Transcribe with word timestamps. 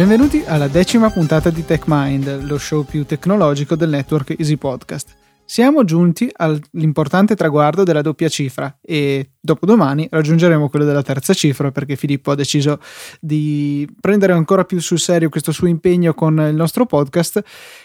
Benvenuti 0.00 0.42
alla 0.46 0.66
decima 0.66 1.10
puntata 1.10 1.50
di 1.50 1.62
TechMind, 1.62 2.44
lo 2.44 2.56
show 2.56 2.84
più 2.84 3.04
tecnologico 3.04 3.76
del 3.76 3.90
network 3.90 4.34
Easy 4.38 4.56
Podcast. 4.56 5.14
Siamo 5.44 5.84
giunti 5.84 6.26
all'importante 6.36 7.36
traguardo 7.36 7.82
della 7.82 8.00
doppia 8.00 8.30
cifra 8.30 8.78
e 8.80 9.32
dopodomani 9.38 10.08
raggiungeremo 10.10 10.70
quello 10.70 10.86
della 10.86 11.02
terza 11.02 11.34
cifra 11.34 11.70
perché 11.70 11.96
Filippo 11.96 12.30
ha 12.30 12.34
deciso 12.34 12.80
di 13.20 13.86
prendere 14.00 14.32
ancora 14.32 14.64
più 14.64 14.80
sul 14.80 14.98
serio 14.98 15.28
questo 15.28 15.52
suo 15.52 15.66
impegno 15.66 16.14
con 16.14 16.40
il 16.48 16.54
nostro 16.54 16.86
podcast 16.86 17.42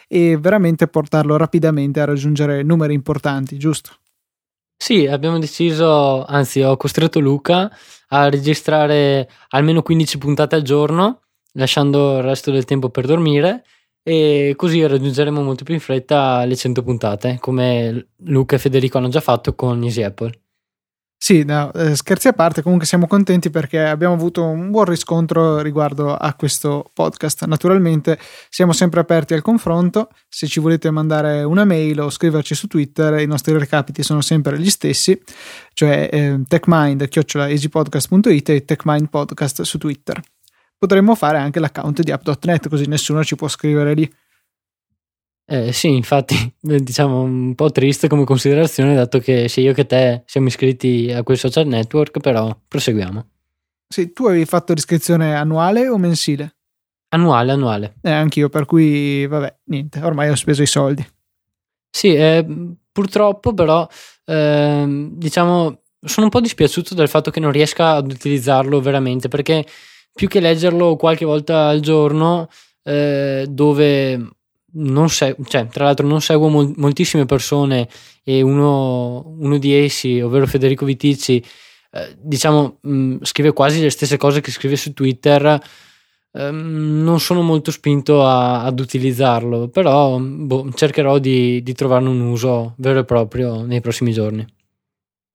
e 0.07 0.37
veramente 0.37 0.87
portarlo 0.87 1.35
rapidamente 1.35 1.99
a 1.99 2.05
raggiungere 2.05 2.63
numeri 2.63 2.93
importanti, 2.93 3.57
giusto? 3.57 3.91
Sì, 4.77 5.05
abbiamo 5.05 5.37
deciso, 5.37 6.23
anzi 6.23 6.61
ho 6.61 6.77
costretto 6.77 7.19
Luca 7.19 7.69
a 8.07 8.29
registrare 8.29 9.29
almeno 9.49 9.81
15 9.81 10.17
puntate 10.17 10.55
al 10.55 10.61
giorno, 10.61 11.19
lasciando 11.55 12.17
il 12.17 12.23
resto 12.23 12.51
del 12.51 12.65
tempo 12.65 12.89
per 12.89 13.05
dormire 13.05 13.63
e 14.07 14.53
così 14.55 14.85
raggiungeremo 14.85 15.41
molto 15.41 15.63
più 15.63 15.73
in 15.73 15.79
fretta 15.79 16.45
le 16.45 16.55
100 16.55 16.83
puntate, 16.83 17.37
come 17.39 18.09
Luca 18.17 18.55
e 18.55 18.59
Federico 18.59 18.99
hanno 18.99 19.09
già 19.09 19.19
fatto 19.19 19.55
con 19.55 19.83
Easy 19.83 20.03
Apple. 20.03 20.31
Sì, 21.17 21.43
no, 21.43 21.73
eh, 21.73 21.95
scherzi 21.95 22.27
a 22.27 22.33
parte, 22.33 22.61
comunque 22.61 22.85
siamo 22.85 23.07
contenti 23.07 23.49
perché 23.49 23.79
abbiamo 23.79 24.13
avuto 24.13 24.43
un 24.43 24.69
buon 24.69 24.85
riscontro 24.85 25.59
riguardo 25.61 26.15
a 26.15 26.35
questo 26.35 26.91
podcast. 26.93 27.45
Naturalmente 27.45 28.19
siamo 28.49 28.73
sempre 28.73 28.99
aperti 28.99 29.33
al 29.33 29.41
confronto, 29.41 30.09
se 30.29 30.45
ci 30.45 30.59
volete 30.59 30.91
mandare 30.91 31.41
una 31.41 31.65
mail 31.65 31.99
o 32.01 32.11
scriverci 32.11 32.53
su 32.53 32.67
Twitter, 32.67 33.19
i 33.21 33.25
nostri 33.25 33.57
recapiti 33.57 34.03
sono 34.03 34.21
sempre 34.21 34.59
gli 34.59 34.69
stessi, 34.69 35.19
cioè 35.73 36.09
eh, 36.11 36.41
techmind.easypodcast.it 36.47 38.49
e 38.49 38.65
techmindpodcast 38.65 39.63
su 39.63 39.79
Twitter 39.79 40.21
potremmo 40.85 41.15
fare 41.15 41.39
anche 41.39 41.59
l'account 41.59 42.01
di 42.01 42.11
app.net 42.11 42.69
così 42.69 42.85
nessuno 42.85 43.23
ci 43.23 43.35
può 43.35 43.47
scrivere 43.47 43.95
lì. 43.95 44.15
Eh, 45.47 45.73
sì, 45.73 45.89
infatti, 45.89 46.35
diciamo 46.59 47.21
un 47.21 47.55
po' 47.55 47.71
triste 47.71 48.07
come 48.07 48.23
considerazione, 48.23 48.95
dato 48.95 49.19
che 49.19 49.47
sia 49.49 49.63
io 49.63 49.73
che 49.73 49.85
te 49.85 50.23
siamo 50.25 50.47
iscritti 50.47 51.11
a 51.11 51.23
quel 51.23 51.37
social 51.37 51.67
network, 51.67 52.19
però 52.19 52.55
proseguiamo. 52.67 53.29
Sì, 53.87 54.11
tu 54.13 54.25
avevi 54.25 54.45
fatto 54.45 54.73
l'iscrizione 54.73 55.35
annuale 55.35 55.87
o 55.87 55.97
mensile? 55.97 56.55
Annuale, 57.09 57.51
annuale. 57.51 57.95
Eh, 58.01 58.11
anch'io, 58.11 58.49
per 58.49 58.65
cui, 58.65 59.25
vabbè, 59.27 59.59
niente, 59.65 60.01
ormai 60.01 60.29
ho 60.29 60.35
speso 60.35 60.61
i 60.63 60.67
soldi. 60.67 61.05
Sì, 61.89 62.13
eh, 62.13 62.45
purtroppo 62.91 63.53
però, 63.53 63.87
eh, 64.25 65.09
diciamo, 65.13 65.81
sono 65.99 66.25
un 66.25 66.31
po' 66.31 66.41
dispiaciuto 66.41 66.93
del 66.95 67.07
fatto 67.07 67.31
che 67.31 67.39
non 67.39 67.51
riesca 67.51 67.91
ad 67.91 68.11
utilizzarlo 68.11 68.81
veramente, 68.81 69.27
perché 69.27 69.65
più 70.15 70.29
che 70.29 70.39
leggerlo 70.39 70.95
qualche 70.95 71.25
volta 71.25 71.67
al 71.67 71.81
giorno, 71.81 72.47
eh, 72.83 73.45
dove 73.49 74.29
non 74.77 75.09
se- 75.09 75.35
cioè, 75.47 75.67
tra 75.67 75.85
l'altro 75.85 76.07
non 76.07 76.21
seguo 76.21 76.47
mol- 76.47 76.73
moltissime 76.77 77.25
persone 77.25 77.87
e 78.23 78.41
uno, 78.41 79.35
uno, 79.39 79.57
di 79.57 79.73
essi, 79.73 80.21
ovvero 80.21 80.47
Federico 80.47 80.85
Viticci, 80.85 81.43
eh, 81.91 82.15
diciamo, 82.17 82.77
mh, 82.81 82.89
mm, 82.93 83.17
scrive 83.23 83.51
quasi 83.53 83.81
le 83.81 83.89
stesse 83.89 84.17
cose 84.17 84.41
che 84.41 84.51
scrive 84.51 84.77
su 84.77 84.93
Twitter. 84.93 85.59
Ehm, 86.33 87.03
non 87.03 87.19
sono 87.19 87.41
molto 87.41 87.71
spinto 87.71 88.25
a, 88.25 88.63
ad 88.63 88.79
utilizzarlo, 88.79 89.69
però 89.69 90.17
boh, 90.19 90.71
cercherò 90.73 91.17
di, 91.19 91.61
di 91.63 91.73
trovarne 91.73 92.09
un 92.09 92.21
uso 92.21 92.73
vero 92.77 92.99
e 92.99 93.05
proprio 93.05 93.63
nei 93.63 93.81
prossimi 93.81 94.11
giorni. 94.11 94.45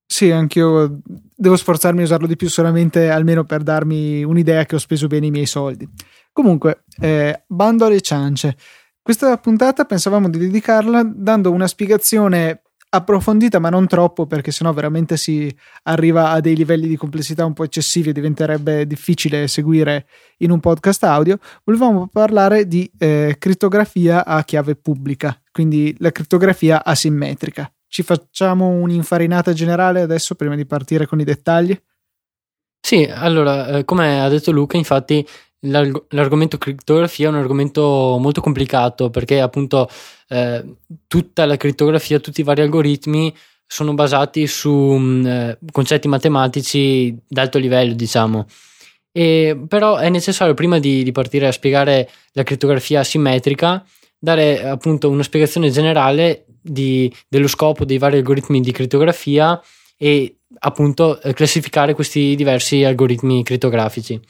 Sì, 0.06 0.31
anch'io 0.31 0.98
devo 1.41 1.56
sforzarmi 1.56 2.02
a 2.02 2.05
usarlo 2.05 2.27
di 2.27 2.36
più 2.36 2.50
solamente 2.50 3.08
almeno 3.08 3.44
per 3.44 3.62
darmi 3.62 4.22
un'idea 4.22 4.67
che 4.67 4.74
ho 4.74 4.78
speso 4.78 5.06
bene 5.06 5.27
i 5.27 5.30
miei 5.30 5.46
soldi. 5.46 5.89
Comunque, 6.33 6.84
eh, 7.01 7.45
bando 7.46 7.86
alle 7.86 8.02
ciance. 8.02 8.56
Questa 9.01 9.34
puntata 9.39 9.86
pensavamo 9.86 10.29
di 10.29 10.36
dedicarla 10.36 11.02
dando 11.02 11.50
una 11.50 11.67
spiegazione 11.67 12.61
approfondita 12.92 13.58
ma 13.58 13.70
non 13.70 13.86
troppo 13.86 14.27
perché 14.27 14.50
sennò 14.50 14.73
veramente 14.73 15.17
si 15.17 15.55
arriva 15.84 16.30
a 16.30 16.40
dei 16.40 16.56
livelli 16.56 16.89
di 16.89 16.96
complessità 16.96 17.45
un 17.45 17.52
po' 17.52 17.64
eccessivi 17.64 18.11
e 18.11 18.12
diventerebbe 18.12 18.84
difficile 18.84 19.46
seguire 19.46 20.08
in 20.39 20.50
un 20.50 20.58
podcast 20.58 21.05
audio 21.05 21.39
volevamo 21.62 22.08
parlare 22.08 22.67
di 22.67 22.90
eh, 22.98 23.36
crittografia 23.39 24.27
a 24.27 24.42
chiave 24.42 24.74
pubblica 24.74 25.40
quindi 25.52 25.95
la 26.00 26.11
crittografia 26.11 26.84
asimmetrica 26.84 27.73
ci 27.90 28.05
facciamo 28.05 28.68
un'infarinata 28.68 29.52
generale 29.52 30.01
adesso 30.01 30.36
prima 30.36 30.55
di 30.55 30.64
partire 30.64 31.06
con 31.06 31.20
i 31.20 31.24
dettagli? 31.24 31.78
Sì, 32.80 33.02
allora, 33.02 33.78
eh, 33.78 33.84
come 33.84 34.23
ha 34.23 34.28
detto 34.28 34.52
Luca, 34.52 34.77
infatti 34.77 35.27
l'arg- 35.62 36.05
l'argomento 36.11 36.56
crittografia 36.56 37.27
è 37.27 37.30
un 37.30 37.36
argomento 37.36 38.17
molto 38.18 38.40
complicato 38.40 39.11
perché 39.11 39.40
appunto 39.40 39.89
eh, 40.29 40.77
tutta 41.08 41.45
la 41.45 41.56
crittografia, 41.56 42.20
tutti 42.20 42.40
i 42.40 42.45
vari 42.45 42.62
algoritmi 42.62 43.34
sono 43.67 43.92
basati 43.95 44.46
su 44.46 44.70
mh, 44.73 45.02
mm, 45.02 45.27
eh, 45.27 45.58
concetti 45.73 46.06
matematici 46.06 47.17
d'alto 47.27 47.58
livello, 47.58 47.95
diciamo. 47.95 48.46
E, 49.12 49.61
però 49.67 49.96
è 49.96 50.08
necessario 50.08 50.55
prima 50.55 50.79
di, 50.79 51.02
di 51.02 51.11
partire 51.11 51.48
a 51.48 51.52
spiegare 51.52 52.08
la 52.33 52.45
crittografia 52.45 53.00
asimmetrica 53.00 53.84
dare 54.20 54.63
appunto 54.69 55.08
una 55.08 55.23
spiegazione 55.23 55.70
generale 55.70 56.45
di, 56.61 57.13
dello 57.27 57.48
scopo 57.48 57.86
dei 57.86 57.98
vari 57.98 58.19
algoritmi 58.19 58.61
di 58.61 58.70
crittografia 58.70 59.61
e 59.97 60.36
appunto 60.58 61.20
eh, 61.23 61.33
classificare 61.33 61.95
questi 61.95 62.36
diversi 62.36 62.85
algoritmi 62.85 63.42
crittografici. 63.42 64.20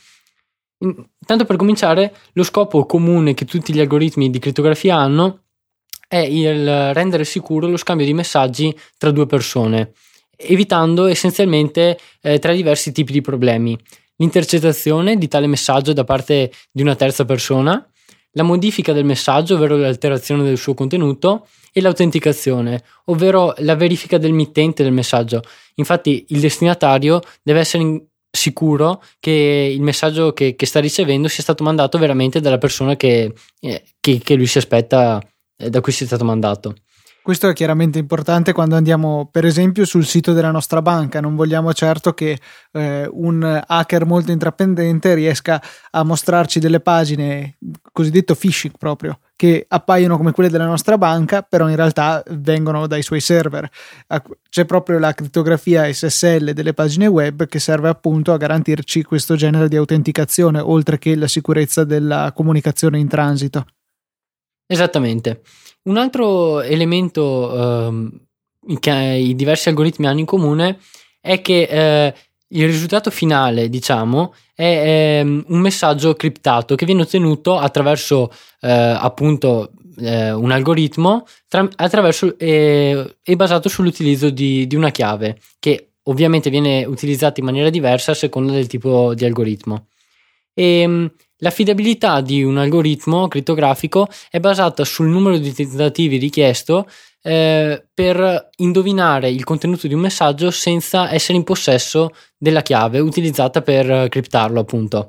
Tanto 1.26 1.44
per 1.44 1.56
cominciare, 1.56 2.14
lo 2.32 2.42
scopo 2.42 2.86
comune 2.86 3.34
che 3.34 3.44
tutti 3.44 3.74
gli 3.74 3.80
algoritmi 3.80 4.30
di 4.30 4.38
crittografia 4.38 4.96
hanno 4.96 5.42
è 6.08 6.18
il 6.18 6.94
rendere 6.94 7.24
sicuro 7.24 7.68
lo 7.68 7.76
scambio 7.76 8.06
di 8.06 8.14
messaggi 8.14 8.74
tra 8.96 9.10
due 9.10 9.26
persone, 9.26 9.92
evitando 10.36 11.06
essenzialmente 11.06 11.98
eh, 12.22 12.38
tre 12.38 12.56
diversi 12.56 12.92
tipi 12.92 13.12
di 13.12 13.20
problemi. 13.20 13.78
L'intercettazione 14.16 15.16
di 15.16 15.28
tale 15.28 15.46
messaggio 15.46 15.92
da 15.92 16.04
parte 16.04 16.50
di 16.72 16.82
una 16.82 16.94
terza 16.94 17.24
persona, 17.24 17.86
la 18.32 18.42
modifica 18.42 18.92
del 18.92 19.04
messaggio, 19.04 19.54
ovvero 19.54 19.76
l'alterazione 19.76 20.42
del 20.42 20.58
suo 20.58 20.74
contenuto, 20.74 21.46
e 21.72 21.80
l'autenticazione, 21.80 22.82
ovvero 23.06 23.54
la 23.58 23.76
verifica 23.76 24.18
del 24.18 24.32
mittente 24.32 24.82
del 24.82 24.92
messaggio. 24.92 25.42
Infatti 25.76 26.26
il 26.28 26.40
destinatario 26.40 27.20
deve 27.42 27.60
essere 27.60 28.06
sicuro 28.30 29.02
che 29.18 29.70
il 29.72 29.80
messaggio 29.82 30.32
che, 30.32 30.54
che, 30.54 30.66
sta 30.66 30.80
ricevendo 30.80 31.28
sia 31.28 31.42
stato 31.42 31.64
mandato 31.64 31.98
veramente 31.98 32.40
dalla 32.40 32.58
persona 32.58 32.96
che, 32.96 33.32
eh, 33.60 33.82
che, 33.98 34.18
che 34.18 34.34
lui 34.34 34.46
si 34.46 34.58
aspetta 34.58 35.20
eh, 35.56 35.70
da 35.70 35.80
cui 35.80 35.92
sia 35.92 36.06
stato 36.06 36.24
mandato. 36.24 36.74
Questo 37.22 37.48
è 37.48 37.52
chiaramente 37.52 37.98
importante 37.98 38.52
quando 38.52 38.76
andiamo, 38.76 39.28
per 39.30 39.44
esempio, 39.44 39.84
sul 39.84 40.06
sito 40.06 40.32
della 40.32 40.50
nostra 40.50 40.80
banca. 40.80 41.20
Non 41.20 41.36
vogliamo 41.36 41.72
certo 41.74 42.14
che 42.14 42.38
eh, 42.72 43.06
un 43.10 43.62
hacker 43.66 44.06
molto 44.06 44.32
intraprendente 44.32 45.12
riesca 45.14 45.62
a 45.90 46.02
mostrarci 46.02 46.58
delle 46.60 46.80
pagine, 46.80 47.58
cosiddetto 47.92 48.34
phishing 48.34 48.74
proprio, 48.78 49.18
che 49.36 49.66
appaiono 49.68 50.16
come 50.16 50.32
quelle 50.32 50.48
della 50.48 50.64
nostra 50.64 50.96
banca, 50.96 51.42
però 51.42 51.68
in 51.68 51.76
realtà 51.76 52.22
vengono 52.30 52.86
dai 52.86 53.02
suoi 53.02 53.20
server. 53.20 53.68
C'è 54.48 54.64
proprio 54.64 54.98
la 54.98 55.12
crittografia 55.12 55.92
SSL 55.92 56.52
delle 56.52 56.72
pagine 56.72 57.06
web 57.06 57.46
che 57.46 57.58
serve 57.58 57.90
appunto 57.90 58.32
a 58.32 58.38
garantirci 58.38 59.02
questo 59.02 59.36
genere 59.36 59.68
di 59.68 59.76
autenticazione, 59.76 60.58
oltre 60.58 60.98
che 60.98 61.14
la 61.16 61.28
sicurezza 61.28 61.84
della 61.84 62.32
comunicazione 62.34 62.98
in 62.98 63.08
transito. 63.08 63.66
Esattamente. 64.66 65.42
Un 65.82 65.96
altro 65.96 66.60
elemento 66.60 67.86
ehm, 67.86 68.20
che 68.78 68.90
i 68.90 69.34
diversi 69.34 69.68
algoritmi 69.68 70.06
hanno 70.06 70.18
in 70.18 70.26
comune 70.26 70.78
è 71.20 71.40
che 71.40 71.62
eh, 71.62 72.14
il 72.48 72.66
risultato 72.66 73.10
finale, 73.10 73.68
diciamo, 73.68 74.34
è, 74.54 75.20
è, 75.20 75.20
un 75.22 75.60
messaggio 75.60 76.14
criptato 76.14 76.74
che 76.74 76.86
viene 76.86 77.02
ottenuto 77.02 77.56
attraverso 77.56 78.30
eh, 78.60 78.70
appunto 78.70 79.70
eh, 79.98 80.32
un 80.32 80.50
algoritmo 80.50 81.26
tra, 81.48 81.68
attraverso, 81.76 82.38
eh, 82.38 83.16
è 83.22 83.36
basato 83.36 83.68
sull'utilizzo 83.68 84.30
di, 84.30 84.66
di 84.66 84.76
una 84.76 84.90
chiave 84.90 85.38
che 85.58 85.92
ovviamente 86.04 86.50
viene 86.50 86.84
utilizzata 86.84 87.40
in 87.40 87.46
maniera 87.46 87.70
diversa 87.70 88.12
a 88.12 88.14
seconda 88.14 88.52
del 88.52 88.66
tipo 88.66 89.14
di 89.14 89.24
algoritmo. 89.24 89.86
E, 90.52 90.80
ehm, 90.80 91.12
L'affidabilità 91.40 92.20
di 92.20 92.42
un 92.42 92.58
algoritmo 92.58 93.28
crittografico 93.28 94.08
è 94.30 94.40
basata 94.40 94.84
sul 94.84 95.08
numero 95.08 95.38
di 95.38 95.52
tentativi 95.52 96.18
richiesto 96.18 96.86
eh, 97.22 97.86
per 97.92 98.50
indovinare 98.56 99.30
il 99.30 99.44
contenuto 99.44 99.86
di 99.86 99.94
un 99.94 100.00
messaggio 100.00 100.50
senza 100.50 101.12
essere 101.12 101.38
in 101.38 101.44
possesso 101.44 102.10
della 102.36 102.62
chiave 102.62 102.98
utilizzata 102.98 103.62
per 103.62 104.08
criptarlo, 104.08 104.60
appunto. 104.60 105.06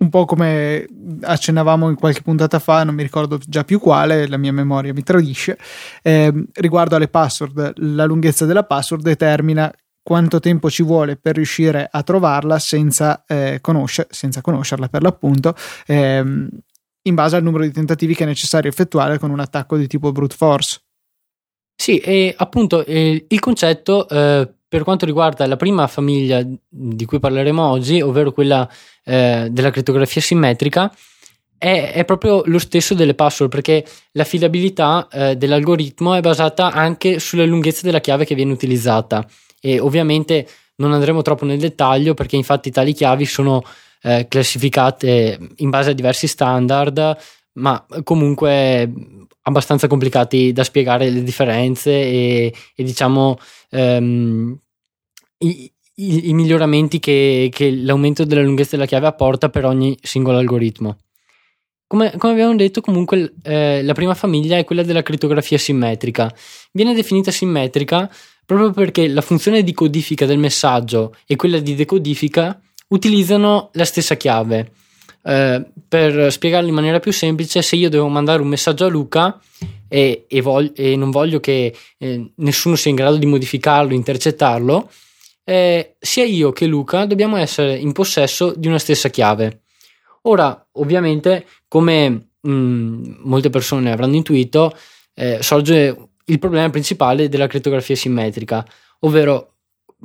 Un 0.00 0.08
po' 0.08 0.24
come 0.24 0.86
accennavamo 1.20 1.90
in 1.90 1.94
qualche 1.94 2.22
puntata 2.22 2.58
fa, 2.58 2.84
non 2.84 2.94
mi 2.94 3.02
ricordo 3.02 3.38
già 3.46 3.64
più 3.64 3.78
quale, 3.78 4.28
la 4.28 4.38
mia 4.38 4.52
memoria 4.52 4.94
mi 4.94 5.02
tradisce, 5.02 5.58
eh, 6.02 6.32
riguardo 6.54 6.96
alle 6.96 7.08
password, 7.08 7.74
la 7.76 8.06
lunghezza 8.06 8.46
della 8.46 8.64
password 8.64 9.02
determina 9.02 9.70
quanto 10.02 10.40
tempo 10.40 10.70
ci 10.70 10.82
vuole 10.82 11.16
per 11.16 11.36
riuscire 11.36 11.88
a 11.90 12.02
trovarla 12.02 12.58
senza, 12.58 13.24
eh, 13.26 13.58
conoscer- 13.60 14.12
senza 14.12 14.40
conoscerla 14.40 14.88
per 14.88 15.02
l'appunto. 15.02 15.54
Ehm, 15.86 16.48
in 17.02 17.14
base 17.14 17.36
al 17.36 17.42
numero 17.42 17.64
di 17.64 17.72
tentativi 17.72 18.14
che 18.14 18.24
è 18.24 18.26
necessario 18.26 18.68
effettuare 18.68 19.18
con 19.18 19.30
un 19.30 19.40
attacco 19.40 19.76
di 19.76 19.86
tipo 19.86 20.12
brute 20.12 20.36
force. 20.36 20.80
Sì, 21.74 21.98
e 21.98 22.34
appunto 22.36 22.84
eh, 22.84 23.24
il 23.26 23.40
concetto 23.40 24.06
eh, 24.06 24.52
per 24.68 24.84
quanto 24.84 25.06
riguarda 25.06 25.46
la 25.46 25.56
prima 25.56 25.86
famiglia 25.86 26.46
di 26.68 27.04
cui 27.06 27.18
parleremo 27.18 27.62
oggi, 27.62 28.02
ovvero 28.02 28.32
quella 28.32 28.68
eh, 29.04 29.48
della 29.50 29.70
crittografia 29.70 30.20
simmetrica, 30.20 30.94
è, 31.56 31.92
è, 31.92 32.04
proprio 32.04 32.42
lo 32.46 32.58
stesso 32.58 32.94
delle 32.94 33.14
password 33.14 33.50
perché 33.50 33.84
l'affidabilità 34.12 35.08
eh, 35.10 35.36
dell'algoritmo 35.36 36.14
è 36.14 36.20
basata 36.20 36.70
anche 36.72 37.18
sulla 37.18 37.44
lunghezza 37.44 37.80
della 37.82 38.00
chiave 38.00 38.24
che 38.24 38.34
viene 38.34 38.52
utilizzata 38.52 39.26
e 39.60 39.78
ovviamente 39.78 40.48
non 40.76 40.92
andremo 40.92 41.22
troppo 41.22 41.44
nel 41.44 41.58
dettaglio 41.58 42.14
perché 42.14 42.36
infatti 42.36 42.70
tali 42.70 42.92
chiavi 42.92 43.24
sono 43.26 43.62
eh, 44.02 44.26
classificate 44.28 45.38
in 45.56 45.70
base 45.70 45.90
a 45.90 45.94
diversi 45.94 46.26
standard 46.26 47.16
ma 47.52 47.84
comunque 48.02 48.90
abbastanza 49.42 49.86
complicati 49.86 50.52
da 50.52 50.64
spiegare 50.64 51.10
le 51.10 51.22
differenze 51.22 51.90
e, 51.90 52.54
e 52.74 52.82
diciamo 52.82 53.38
ehm, 53.70 54.58
i, 55.38 55.72
i, 55.94 56.28
i, 56.28 56.32
miglioramenti 56.32 56.98
che, 56.98 57.48
che 57.52 57.70
l'aumento 57.70 58.24
della 58.24 58.42
lunghezza 58.42 58.76
della 58.76 58.86
chiave 58.86 59.06
apporta 59.06 59.48
per 59.48 59.64
ogni 59.64 59.98
singolo 60.02 60.38
algoritmo. 60.38 60.98
Come, 61.86 62.14
come, 62.18 62.34
abbiamo 62.34 62.54
detto, 62.54 62.80
comunque 62.80 63.34
eh, 63.42 63.82
la 63.82 63.94
prima 63.94 64.14
famiglia 64.14 64.56
è 64.56 64.64
quella 64.64 64.84
della 64.84 65.02
crittografia 65.02 65.58
simmetrica. 65.58 66.32
Viene 66.70 66.94
definita 66.94 67.32
simmetrica 67.32 68.08
proprio 68.54 68.72
perché 68.72 69.06
la 69.06 69.20
funzione 69.20 69.62
di 69.62 69.72
codifica 69.72 70.26
del 70.26 70.38
messaggio 70.38 71.14
e 71.24 71.36
quella 71.36 71.60
di 71.60 71.76
decodifica 71.76 72.60
utilizzano 72.88 73.70
la 73.74 73.84
stessa 73.84 74.16
chiave. 74.16 74.72
Eh, 75.22 75.64
per 75.86 76.32
spiegarlo 76.32 76.68
in 76.68 76.74
maniera 76.74 76.98
più 76.98 77.12
semplice, 77.12 77.62
se 77.62 77.76
io 77.76 77.88
devo 77.88 78.08
mandare 78.08 78.42
un 78.42 78.48
messaggio 78.48 78.86
a 78.86 78.88
Luca 78.88 79.40
e, 79.86 80.24
e, 80.26 80.40
voglio, 80.40 80.72
e 80.74 80.96
non 80.96 81.10
voglio 81.10 81.38
che 81.38 81.72
eh, 81.96 82.30
nessuno 82.34 82.74
sia 82.74 82.90
in 82.90 82.96
grado 82.96 83.18
di 83.18 83.26
modificarlo, 83.26 83.94
intercettarlo, 83.94 84.90
eh, 85.44 85.94
sia 86.00 86.24
io 86.24 86.50
che 86.50 86.66
Luca 86.66 87.04
dobbiamo 87.04 87.36
essere 87.36 87.76
in 87.76 87.92
possesso 87.92 88.52
di 88.56 88.66
una 88.66 88.78
stessa 88.78 89.10
chiave. 89.10 89.60
Ora, 90.22 90.66
ovviamente, 90.72 91.46
come 91.68 92.30
mh, 92.40 92.50
mm, 92.50 93.14
molte 93.20 93.48
persone 93.48 93.92
avranno 93.92 94.16
intuito, 94.16 94.76
eh, 95.14 95.38
sorge 95.40 96.09
il 96.30 96.38
problema 96.38 96.70
principale 96.70 97.28
della 97.28 97.46
crittografia 97.46 97.96
simmetrica, 97.96 98.64
ovvero 99.00 99.54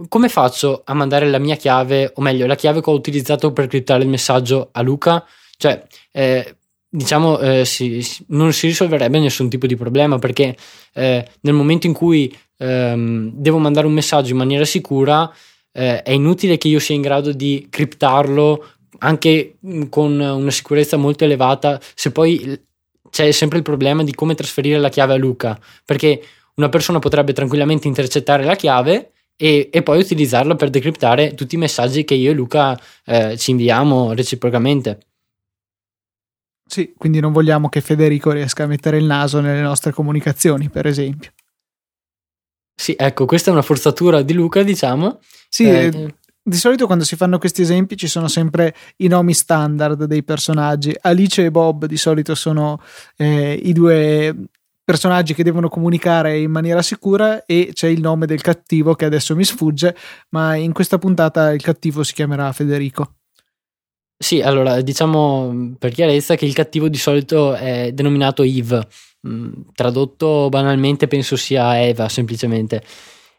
come 0.09 0.27
faccio 0.27 0.81
a 0.83 0.93
mandare 0.93 1.29
la 1.29 1.39
mia 1.39 1.55
chiave, 1.55 2.11
o 2.15 2.21
meglio, 2.21 2.45
la 2.45 2.55
chiave 2.55 2.81
che 2.81 2.89
ho 2.89 2.93
utilizzato 2.93 3.53
per 3.53 3.67
criptare 3.67 4.03
il 4.03 4.09
messaggio 4.09 4.69
a 4.71 4.81
Luca? 4.81 5.25
Cioè, 5.57 5.85
eh, 6.11 6.57
diciamo, 6.89 7.39
eh, 7.39 7.65
si, 7.65 8.05
non 8.27 8.51
si 8.51 8.67
risolverebbe 8.67 9.19
nessun 9.19 9.49
tipo 9.49 9.67
di 9.67 9.75
problema 9.75 10.19
perché 10.19 10.55
eh, 10.93 11.25
nel 11.41 11.53
momento 11.53 11.87
in 11.87 11.93
cui 11.93 12.35
ehm, 12.57 13.31
devo 13.33 13.57
mandare 13.57 13.87
un 13.87 13.93
messaggio 13.93 14.31
in 14.31 14.37
maniera 14.37 14.65
sicura, 14.65 15.31
eh, 15.71 16.01
è 16.01 16.11
inutile 16.11 16.57
che 16.57 16.67
io 16.67 16.79
sia 16.79 16.95
in 16.95 17.01
grado 17.01 17.31
di 17.31 17.67
criptarlo 17.69 18.65
anche 18.99 19.57
mm, 19.65 19.83
con 19.89 20.19
una 20.19 20.51
sicurezza 20.51 20.97
molto 20.97 21.23
elevata, 21.23 21.79
se 21.93 22.11
poi 22.11 22.59
c'è 23.15 23.31
sempre 23.31 23.59
il 23.59 23.63
problema 23.63 24.03
di 24.03 24.13
come 24.13 24.35
trasferire 24.35 24.77
la 24.77 24.89
chiave 24.89 25.13
a 25.13 25.15
Luca, 25.15 25.57
perché 25.85 26.21
una 26.55 26.67
persona 26.67 26.99
potrebbe 26.99 27.31
tranquillamente 27.31 27.87
intercettare 27.87 28.43
la 28.43 28.55
chiave 28.55 29.13
e, 29.37 29.69
e 29.71 29.83
poi 29.83 29.99
utilizzarla 29.99 30.57
per 30.57 30.69
decriptare 30.69 31.33
tutti 31.33 31.55
i 31.55 31.57
messaggi 31.57 32.03
che 32.03 32.13
io 32.13 32.31
e 32.31 32.33
Luca 32.33 32.77
eh, 33.05 33.37
ci 33.37 33.51
inviamo 33.51 34.11
reciprocamente. 34.11 34.99
Sì, 36.67 36.93
quindi 36.97 37.21
non 37.21 37.31
vogliamo 37.31 37.69
che 37.69 37.79
Federico 37.79 38.31
riesca 38.31 38.65
a 38.65 38.67
mettere 38.67 38.97
il 38.97 39.05
naso 39.05 39.39
nelle 39.39 39.61
nostre 39.61 39.93
comunicazioni, 39.93 40.69
per 40.69 40.85
esempio. 40.85 41.31
Sì, 42.75 42.95
ecco, 42.97 43.25
questa 43.25 43.49
è 43.49 43.53
una 43.53 43.61
forzatura 43.61 44.23
di 44.23 44.33
Luca, 44.33 44.61
diciamo. 44.61 45.21
Sì, 45.47 45.69
eh, 45.69 46.15
di 46.47 46.57
solito 46.57 46.85
quando 46.85 47.03
si 47.03 47.15
fanno 47.15 47.39
questi 47.39 47.63
esempi 47.63 47.97
ci 47.97 48.07
sono 48.07 48.27
sempre 48.27 48.75
i 48.97 49.07
nomi 49.07 49.33
standard 49.33 50.03
dei 50.03 50.23
personaggi. 50.23 50.95
Alice 51.01 51.43
e 51.43 51.49
Bob 51.49 51.85
di 51.87 51.97
solito 51.97 52.35
sono 52.35 52.79
eh, 53.17 53.53
i 53.53 53.73
due 53.73 54.35
personaggi 54.83 55.33
che 55.33 55.43
devono 55.43 55.69
comunicare 55.69 56.37
in 56.37 56.51
maniera 56.51 56.83
sicura 56.83 57.45
e 57.45 57.71
c'è 57.73 57.87
il 57.87 57.99
nome 57.99 58.27
del 58.27 58.41
cattivo 58.41 58.93
che 58.93 59.05
adesso 59.05 59.35
mi 59.35 59.43
sfugge, 59.43 59.95
ma 60.29 60.53
in 60.53 60.71
questa 60.71 60.99
puntata 60.99 61.51
il 61.51 61.63
cattivo 61.63 62.03
si 62.03 62.13
chiamerà 62.13 62.51
Federico. 62.51 63.15
Sì, 64.15 64.39
allora 64.41 64.81
diciamo 64.81 65.75
per 65.79 65.91
chiarezza 65.93 66.35
che 66.35 66.45
il 66.45 66.53
cattivo 66.53 66.89
di 66.89 66.97
solito 66.97 67.55
è 67.55 67.91
denominato 67.91 68.43
Eve, 68.43 68.87
mm, 69.27 69.51
tradotto 69.73 70.49
banalmente 70.49 71.07
penso 71.07 71.35
sia 71.35 71.81
Eva 71.81 72.07
semplicemente. 72.07 72.83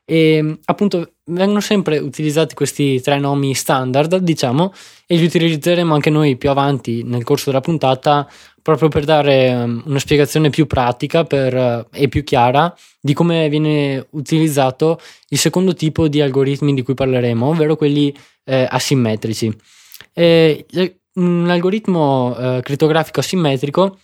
E 0.09 0.59
appunto 0.65 1.15
vengono 1.25 1.61
sempre 1.61 1.99
utilizzati 1.99 2.55
questi 2.55 3.01
tre 3.01 3.19
nomi 3.19 3.55
standard, 3.55 4.17
diciamo, 4.19 4.73
e 5.05 5.17
li 5.17 5.25
utilizzeremo 5.25 5.93
anche 5.93 6.11
noi 6.11 6.37
più 6.37 6.49
avanti 6.49 7.03
nel 7.03 7.25
corso 7.25 7.51
della 7.51 7.61
puntata 7.61 8.29
proprio 8.63 8.89
per 8.89 9.05
dare 9.05 9.49
um, 9.49 9.83
una 9.87 9.99
spiegazione 9.99 10.51
più 10.51 10.67
pratica 10.67 11.25
per, 11.25 11.55
uh, 11.55 11.87
e 11.93 12.09
più 12.09 12.25
chiara 12.25 12.75
di 13.01 13.15
come 13.15 13.49
viene 13.49 14.07
utilizzato 14.11 15.01
il 15.29 15.39
secondo 15.39 15.75
tipo 15.75 16.09
di 16.09 16.21
algoritmi 16.21 16.75
di 16.75 16.83
cui 16.83 16.95
parleremo, 16.95 17.47
ovvero 17.47 17.77
quelli 17.77 18.13
eh, 18.45 18.67
asimmetrici. 18.69 19.57
E, 20.13 20.67
un 21.15 21.49
algoritmo 21.49 22.37
eh, 22.37 22.61
crittografico 22.63 23.21
asimmetrico 23.21 23.99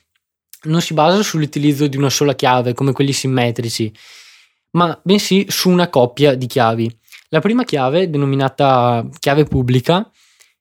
non 0.65 0.81
si 0.81 0.95
basa 0.95 1.23
sull'utilizzo 1.23 1.87
di 1.87 1.97
una 1.97 2.11
sola 2.11 2.35
chiave 2.35 2.73
come 2.73 2.93
quelli 2.93 3.13
simmetrici, 3.13 3.93
ma 4.73 4.99
bensì 5.03 5.47
su 5.49 5.71
una 5.71 5.89
coppia 5.89 6.35
di 6.35 6.47
chiavi. 6.47 6.99
La 7.29 7.41
prima 7.41 7.65
chiave, 7.65 8.11
denominata 8.11 9.07
chiave 9.19 9.45
pubblica, 9.45 10.11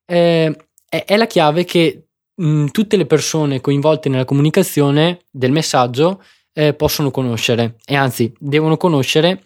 eh, 0.05 0.55
è 0.87 1.17
la 1.17 1.27
chiave 1.27 1.65
che 1.65 2.07
mh, 2.33 2.67
tutte 2.67 2.97
le 2.97 3.05
persone 3.05 3.61
coinvolte 3.61 4.09
nella 4.09 4.25
comunicazione 4.25 5.21
del 5.29 5.51
messaggio 5.51 6.23
eh, 6.53 6.73
possono 6.73 7.11
conoscere 7.11 7.75
e 7.85 7.95
anzi 7.95 8.33
devono 8.37 8.77
conoscere 8.77 9.43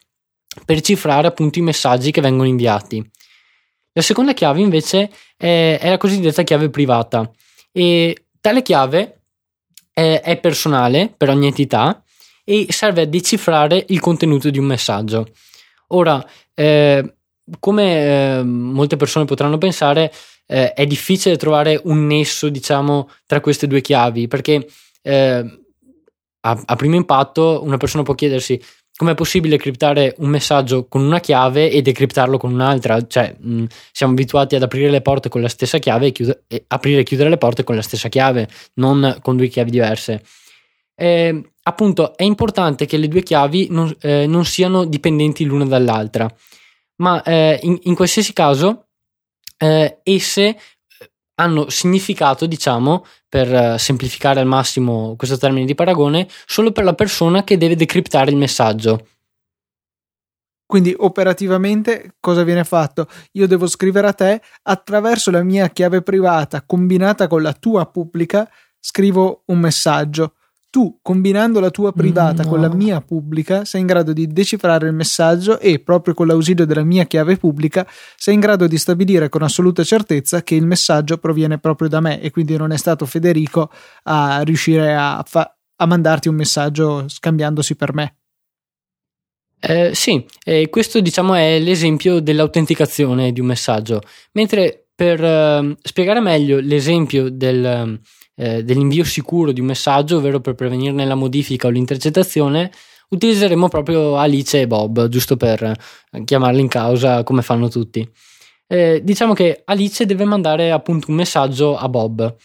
per 0.66 0.82
cifrare 0.82 1.28
appunto 1.28 1.60
i 1.60 1.64
messaggi 1.64 2.12
che 2.12 2.22
vengono 2.22 2.48
inviati. 2.48 3.04
La 3.92 4.02
seconda 4.02 4.34
chiave 4.34 4.62
invece 4.62 5.10
è, 5.38 5.78
è 5.80 5.90
la 5.90 5.98
cosiddetta 5.98 6.44
chiave 6.44 6.70
privata 6.70 7.30
e 7.72 8.26
tale 8.42 8.62
chiave 8.62 9.22
è, 9.92 10.22
è 10.24 10.40
personale 10.40 11.14
per 11.16 11.30
ogni 11.30 11.48
entità 11.48 12.04
e 12.46 12.68
serve 12.70 13.02
a 13.02 13.06
decifrare 13.06 13.84
il 13.90 14.00
contenuto 14.00 14.50
di 14.50 14.60
un 14.60 14.66
messaggio. 14.66 15.28
Ora, 15.88 16.26
eh, 16.54 17.16
come 17.60 18.38
eh, 18.38 18.44
molte 18.44 18.96
persone 18.96 19.26
potranno 19.26 19.58
pensare, 19.58 20.12
eh, 20.48 20.74
è 20.74 20.86
difficile 20.86 21.36
trovare 21.36 21.82
un 21.84 22.06
nesso, 22.06 22.48
diciamo, 22.50 23.10
tra 23.26 23.42
queste 23.42 23.68
due 23.68 23.82
chiavi, 23.82 24.28
perché 24.28 24.68
eh, 25.02 25.60
a, 26.42 26.64
a, 26.66 26.76
primo 26.76 26.96
impatto 26.96 27.62
una 27.64 27.78
persona 27.78 28.04
può 28.04 28.14
chiedersi 28.14 28.62
come 28.98 29.12
è 29.12 29.16
possibile 29.16 29.58
criptare 29.58 30.16
un 30.20 30.30
messaggio 30.30 30.88
con 30.88 31.02
una 31.02 31.20
chiave 31.20 31.70
e 31.70 31.82
decriptarlo 31.82 32.38
con 32.38 32.54
un'altra? 32.54 33.06
Cioè, 33.06 33.36
mh, 33.38 33.66
siamo 33.92 34.14
abituati 34.14 34.56
ad 34.56 34.64
aprire 34.64 34.90
le 34.90 35.02
porte 35.02 35.28
con 35.28 35.42
la 35.42 35.50
stessa 35.50 35.80
chiave 35.80 36.08
e, 36.08 36.12
chiude- 36.14 36.44
e 36.48 36.64
aprire 36.68 37.02
e 37.02 37.04
chiudere 37.04 37.30
le 37.30 37.38
porte 37.38 37.66
con 37.66 37.76
la 37.76 37.82
stessa 37.82 38.08
chiave, 38.08 38.48
non 38.76 39.18
con 39.22 39.36
due 39.36 39.48
chiavi 39.48 39.70
diverse. 39.70 40.24
Eh, 40.96 41.55
appunto, 41.68 42.16
è 42.16 42.24
importante 42.24 42.86
che 42.86 42.98
le 42.98 43.08
due 43.08 43.24
chiavi 43.24 43.68
non, 43.72 43.94
eh, 44.02 44.28
non 44.28 44.46
siano 44.46 44.86
dipendenti 44.86 45.46
l'una 45.46 45.66
dall'altra, 45.66 46.32
ma 46.98 47.22
eh, 47.24 47.60
in, 47.64 47.78
in, 47.84 47.96
qualsiasi 47.96 48.34
caso 48.34 48.88
eh, 49.58 50.00
esse 50.04 50.44
eh, 50.44 50.58
hanno 51.36 51.70
significato, 51.70 52.46
diciamo, 52.46 53.06
per 53.28 53.54
eh, 53.54 53.78
semplificare 53.80 54.40
al 54.40 54.46
massimo 54.46 55.16
questo 55.18 55.38
termine 55.38 55.66
di 55.66 55.76
paragone, 55.76 56.28
solo 56.46 56.72
per 56.72 56.84
la 56.84 56.94
persona 56.94 57.44
che 57.44 57.58
deve 57.58 57.76
decriptare 57.76 58.32
il 58.32 58.38
messaggio. 58.38 59.08
Quindi 60.68 60.96
operativamente 60.98 62.16
cosa 62.20 62.44
viene 62.44 62.64
fatto? 62.64 63.08
Io 63.34 63.48
devo 63.48 63.68
scrivere 63.68 64.08
a 64.08 64.14
te 64.14 64.42
attraverso 64.64 65.30
la 65.30 65.44
mia 65.44 65.70
chiave 65.70 66.02
privata 66.02 66.64
combinata 66.64 67.28
con 67.28 67.44
la 67.44 67.54
tua 67.54 67.86
pubblica, 67.86 68.50
scrivo 68.80 69.44
un 69.48 69.60
messaggio 69.60 70.34
tu 70.76 71.00
combinando 71.02 71.62
la 71.62 71.70
tua 71.70 71.94
privata 71.94 72.44
no. 72.44 72.50
con 72.50 72.60
la 72.60 72.68
mia 72.68 73.00
pubblica 73.00 73.64
sei 73.64 73.80
in 73.80 73.88
grado 73.88 74.12
di 74.12 74.28
decifrare 74.28 74.88
il 74.88 74.94
messaggio 74.94 75.58
e 75.58 75.80
proprio 75.80 76.14
con 76.14 76.28
l'ausilio 76.28 76.66
della 76.66 76.84
mia 76.84 77.06
chiave 77.06 77.38
pubblica 77.38 77.88
sei 78.18 78.34
in 78.34 78.42
grado 78.42 78.68
di 78.68 78.78
stabilire 78.78 79.30
con 79.30 79.42
assoluta 79.42 79.86
certezza 79.86 80.44
che 80.44 80.56
il 80.56 80.66
messaggio 80.66 81.18
proviene 81.18 81.60
proprio 81.60 81.88
da 81.88 82.02
me 82.02 82.20
e 82.20 82.30
quindi 82.30 82.58
non 82.58 82.74
è 82.74 82.78
stato 82.78 83.06
Federico 83.06 83.72
a 84.04 84.42
riuscire 84.42 84.94
a, 84.94 85.24
fa- 85.26 85.50
a 85.78 85.86
mandarti 85.86 86.28
un 86.28 86.36
messaggio 86.36 87.08
scambiandosi 87.08 87.78
per 87.78 87.94
me. 87.94 88.18
Eh, 89.62 89.96
sì, 89.96 90.26
eh, 90.44 90.68
questo 90.68 91.00
diciamo 91.00 91.36
è 91.36 91.58
l'esempio 91.58 92.20
dell'autenticazione 92.20 93.32
di 93.32 93.40
un 93.40 93.46
messaggio, 93.46 94.02
mentre 94.34 94.88
per 94.94 95.24
eh, 95.24 95.78
spiegare 95.82 96.20
meglio 96.20 96.60
l'esempio 96.60 97.30
del 97.30 97.98
eh, 98.36 98.64
dell'invio 98.64 99.04
sicuro 99.04 99.52
di 99.52 99.60
un 99.60 99.68
messaggio, 99.68 100.18
ovvero 100.18 100.40
per 100.40 100.56
prevenirne 100.56 101.06
la 101.06 101.16
modifica 101.16 101.68
o 101.68 101.70
l'intercettazione, 101.70 102.72
utilizzeremo 103.10 103.68
proprio 103.68 104.18
Alice 104.18 104.62
e 104.62 104.68
Bob, 104.68 105.08
giusto 105.08 105.38
per 105.38 105.64
eh, 105.64 106.24
chiamarli 106.24 106.62
in 106.62 106.68
causa 106.68 107.24
come 107.24 107.42
fanno 107.42 107.70
tutti. 107.70 108.08
Eh, 108.68 109.02
diciamo 109.04 109.34
che 109.34 109.62
Alice 109.66 110.06
deve 110.06 110.26
mandare 110.26 110.72
appunto 110.72 111.12
un 111.12 111.18
messaggio 111.18 111.78
a 111.78 111.88
Bob. 111.88 112.36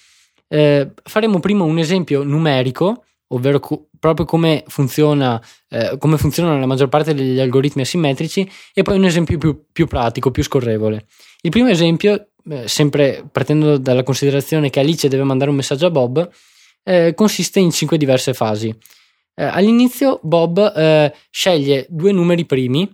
Eh, 0.49 0.91
faremo 1.03 1.41
prima 1.41 1.65
un 1.65 1.79
esempio 1.79 2.23
numerico, 2.23 3.05
ovvero 3.29 3.61
co- 3.61 3.89
proprio 3.99 4.27
come, 4.27 4.65
funziona, 4.67 5.41
eh, 5.69 5.97
come 5.99 6.17
funzionano 6.17 6.59
la 6.59 6.67
maggior 6.67 6.89
parte 6.89 7.15
degli 7.15 7.39
algoritmi 7.39 7.83
asimmetrici, 7.83 8.51
e 8.75 8.83
poi 8.83 8.97
un 8.97 9.05
esempio 9.05 9.39
più, 9.39 9.65
più 9.73 9.87
pratico, 9.87 10.31
più 10.31 10.43
scorrevole. 10.43 11.07
Il 11.43 11.51
primo 11.51 11.69
esempio, 11.69 12.30
eh, 12.49 12.69
sempre 12.69 13.25
partendo 13.31 13.77
dalla 13.79 14.03
considerazione 14.03 14.71
che 14.71 14.81
Alice 14.81 15.09
deve 15.09 15.25
mandare 15.25 15.51
un 15.51 15.57
messaggio 15.57 15.87
a 15.87 15.91
Bob, 15.91 16.29
eh, 16.83 17.13
consiste 17.15 17.61
in 17.61 17.71
cinque 17.71 17.99
diverse 17.99 18.35
fasi. 18.35 18.75
Eh, 19.35 19.45
all'inizio 19.45 20.21
Bob 20.23 20.59
eh, 20.77 21.15
sceglie 21.31 21.87
due 21.89 22.13
numeri 22.13 22.45
primi 22.45 22.91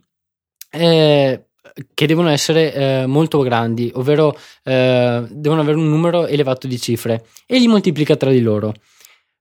eh, 0.70 1.46
che 1.92 2.06
devono 2.06 2.28
essere 2.28 2.72
eh, 2.72 3.06
molto 3.06 3.40
grandi, 3.40 3.90
ovvero 3.94 4.38
eh, 4.62 5.26
devono 5.28 5.60
avere 5.60 5.76
un 5.76 5.88
numero 5.88 6.26
elevato 6.26 6.66
di 6.66 6.78
cifre 6.78 7.26
e 7.46 7.58
li 7.58 7.66
moltiplica 7.66 8.16
tra 8.16 8.30
di 8.30 8.40
loro. 8.40 8.74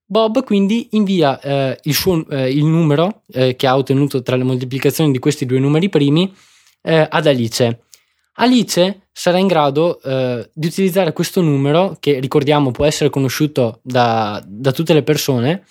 Bob 0.08 0.44
quindi 0.44 0.90
invia 0.92 1.40
eh, 1.40 1.80
il, 1.84 1.94
suo, 1.94 2.26
il, 2.30 2.64
numero 2.64 3.24
che 3.26 3.68
ha 3.68 3.76
ottenuto 3.76 4.22
tra 4.22 4.36
le 4.36 4.44
moltiplicazioni 4.44 5.12
di 5.12 5.18
questi 5.18 5.48
due 5.48 5.58
numeri 5.58 5.90
primi 5.90 6.32
ad 6.84 7.26
Alice. 7.26 7.85
Alice 8.38 9.08
sarà 9.12 9.38
in 9.38 9.48
grado 9.48 10.00
di 10.54 10.68
utilizzare 10.68 11.14
questo 11.14 11.42
numero, 11.42 11.96
che 12.00 12.20
ricordiamo 12.20 12.72
può 12.72 12.86
essere 12.86 13.10
conosciuto 13.10 13.80
da, 13.82 14.44
da 14.46 14.72
tutte 14.72 14.94
le 14.94 15.04
persone, 15.04 15.64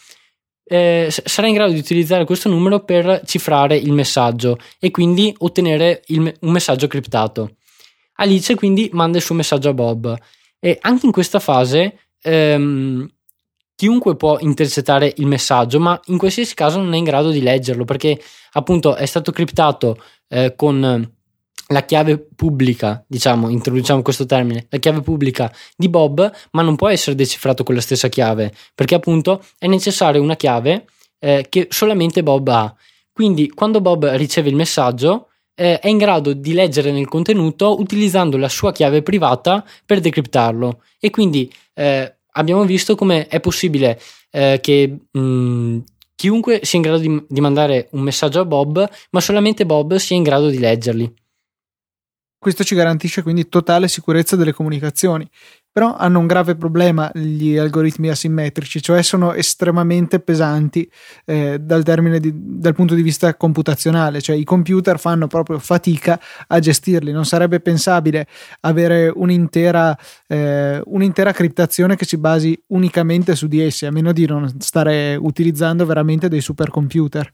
eh, 0.67 1.09
sarà 1.11 1.47
in 1.47 1.55
grado 1.55 1.73
di 1.73 1.79
utilizzare 1.79 2.25
questo 2.25 2.49
numero 2.49 2.81
per 2.81 3.21
cifrare 3.27 3.77
il 3.77 3.93
messaggio 3.93 4.59
e 4.79 4.91
quindi 4.91 5.35
ottenere 5.39 6.03
il, 6.07 6.35
un 6.41 6.51
messaggio 6.51 6.87
criptato. 6.87 7.57
Alice 8.15 8.55
quindi 8.55 8.89
manda 8.93 9.19
il 9.19 9.25
suo 9.25 9.35
messaggio 9.35 9.69
a 9.69 9.75
Bob 9.75 10.17
e 10.59 10.79
anche 10.81 11.07
in 11.07 11.13
questa 11.13 11.41
fase 11.41 11.99
ehm, 12.23 13.07
chiunque 13.75 14.17
può 14.17 14.39
intercettare 14.41 15.13
il 15.17 15.27
messaggio, 15.27 15.81
ma 15.81 16.01
in 16.07 16.17
qualsiasi 16.17 16.55
caso 16.55 16.79
non 16.81 16.95
è 16.95 16.97
in 16.97 17.05
grado 17.05 17.31
di 17.31 17.43
leggerlo 17.43 17.85
perché 17.85 18.19
appunto 18.53 18.95
è 18.95 19.05
stato 19.05 19.33
criptato 19.33 20.03
eh, 20.29 20.55
con 20.57 21.13
la 21.69 21.85
chiave 21.85 22.19
pubblica, 22.19 23.03
diciamo, 23.07 23.49
introduciamo 23.49 24.03
questo 24.03 24.27
termine, 24.27 24.67
la 24.69 24.79
chiave 24.79 25.01
pubblica 25.01 25.53
di 25.77 25.89
Bob, 25.89 26.31
ma 26.53 26.63
non 26.63 26.77
può 26.77 26.89
essere 26.89 27.17
decifrato 27.17 27.63
con 27.63 27.75
la 27.75 27.81
stessa 27.81 28.09
chiave, 28.09 28.53
perché 28.75 28.95
appunto 28.95 29.43
è 29.59 29.67
necessaria 29.67 30.21
una 30.21 30.37
chiave 30.37 30.87
eh, 31.19 31.47
che 31.49 31.69
solamente 31.71 32.23
Bob 32.23 32.49
ha. 32.49 32.75
Quindi 33.13 33.49
quando 33.49 33.81
Bob 33.81 34.05
riceve 34.17 34.49
il 34.49 34.57
messaggio 34.57 35.29
eh, 35.55 35.79
è 35.79 35.89
in 35.89 35.99
grado 35.99 36.33
di 36.33 36.53
leggere 36.53 36.91
nel 36.91 37.09
contenuto 37.09 37.79
utilizzando 37.81 38.37
la 38.37 38.49
sua 38.49 38.73
chiave 38.73 39.03
privata 39.03 39.65
per 39.87 40.01
decriptarlo 40.01 40.83
e 40.99 41.11
quindi 41.11 41.53
eh, 41.75 42.17
abbiamo 42.33 42.65
visto 42.65 42.97
come 42.97 43.29
è 43.29 43.41
possibile 43.41 44.01
eh, 44.31 44.59
che 44.61 44.97
mh, 45.11 45.19
mm, 45.19 45.79
chiunque 46.17 46.61
sia 46.63 46.79
in 46.79 46.85
grado 46.85 46.99
di, 46.99 47.25
di 47.29 47.41
mandare 47.41 47.89
un 47.93 48.01
messaggio 48.01 48.41
a 48.41 48.45
Bob, 48.45 48.89
ma 49.11 49.21
solamente 49.21 49.65
Bob 49.65 49.95
sia 49.97 50.17
in 50.17 50.23
grado 50.23 50.49
di 50.49 50.59
leggerli. 50.59 51.13
Questo 52.45 52.63
ci 52.63 52.75
garantisce 52.75 53.23
quindi 53.23 53.49
totale 53.49 53.89
sicurezza 53.89 54.37
delle 54.37 54.53
comunicazioni. 54.53 55.27
Però 55.73 55.97
hanno 55.97 56.19
un 56.19 56.27
grave 56.27 56.57
problema 56.57 57.11
gli 57.15 57.57
algoritmi 57.57 58.11
asimmetrici, 58.11 58.83
cioè 58.83 59.01
sono 59.01 59.33
estremamente 59.33 60.21
pesanti 60.21 60.87
eh, 61.25 61.59
dal, 61.59 61.83
di, 61.83 62.33
dal 62.35 62.75
punto 62.75 62.95
di 62.95 63.01
vista 63.01 63.35
computazionale, 63.35 64.21
cioè 64.21 64.37
i 64.37 64.45
computer 64.45 64.99
fanno 64.99 65.27
proprio 65.27 65.59
fatica 65.59 66.21
a 66.49 66.59
gestirli. 66.59 67.13
Non 67.13 67.25
sarebbe 67.25 67.61
pensabile 67.61 68.27
avere 68.61 69.11
un'intera, 69.15 69.97
eh, 70.27 70.83
un'intera 70.85 71.33
criptazione 71.33 71.97
che 71.97 72.05
si 72.05 72.19
basi 72.19 72.63
unicamente 72.69 73.35
su 73.35 73.47
di 73.47 73.63
essi, 73.63 73.87
a 73.87 73.91
meno 73.91 74.13
di 74.13 74.27
non 74.27 74.57
stare 74.59 75.17
utilizzando 75.17 75.87
veramente 75.87 76.29
dei 76.29 76.43
supercomputer. 76.43 77.33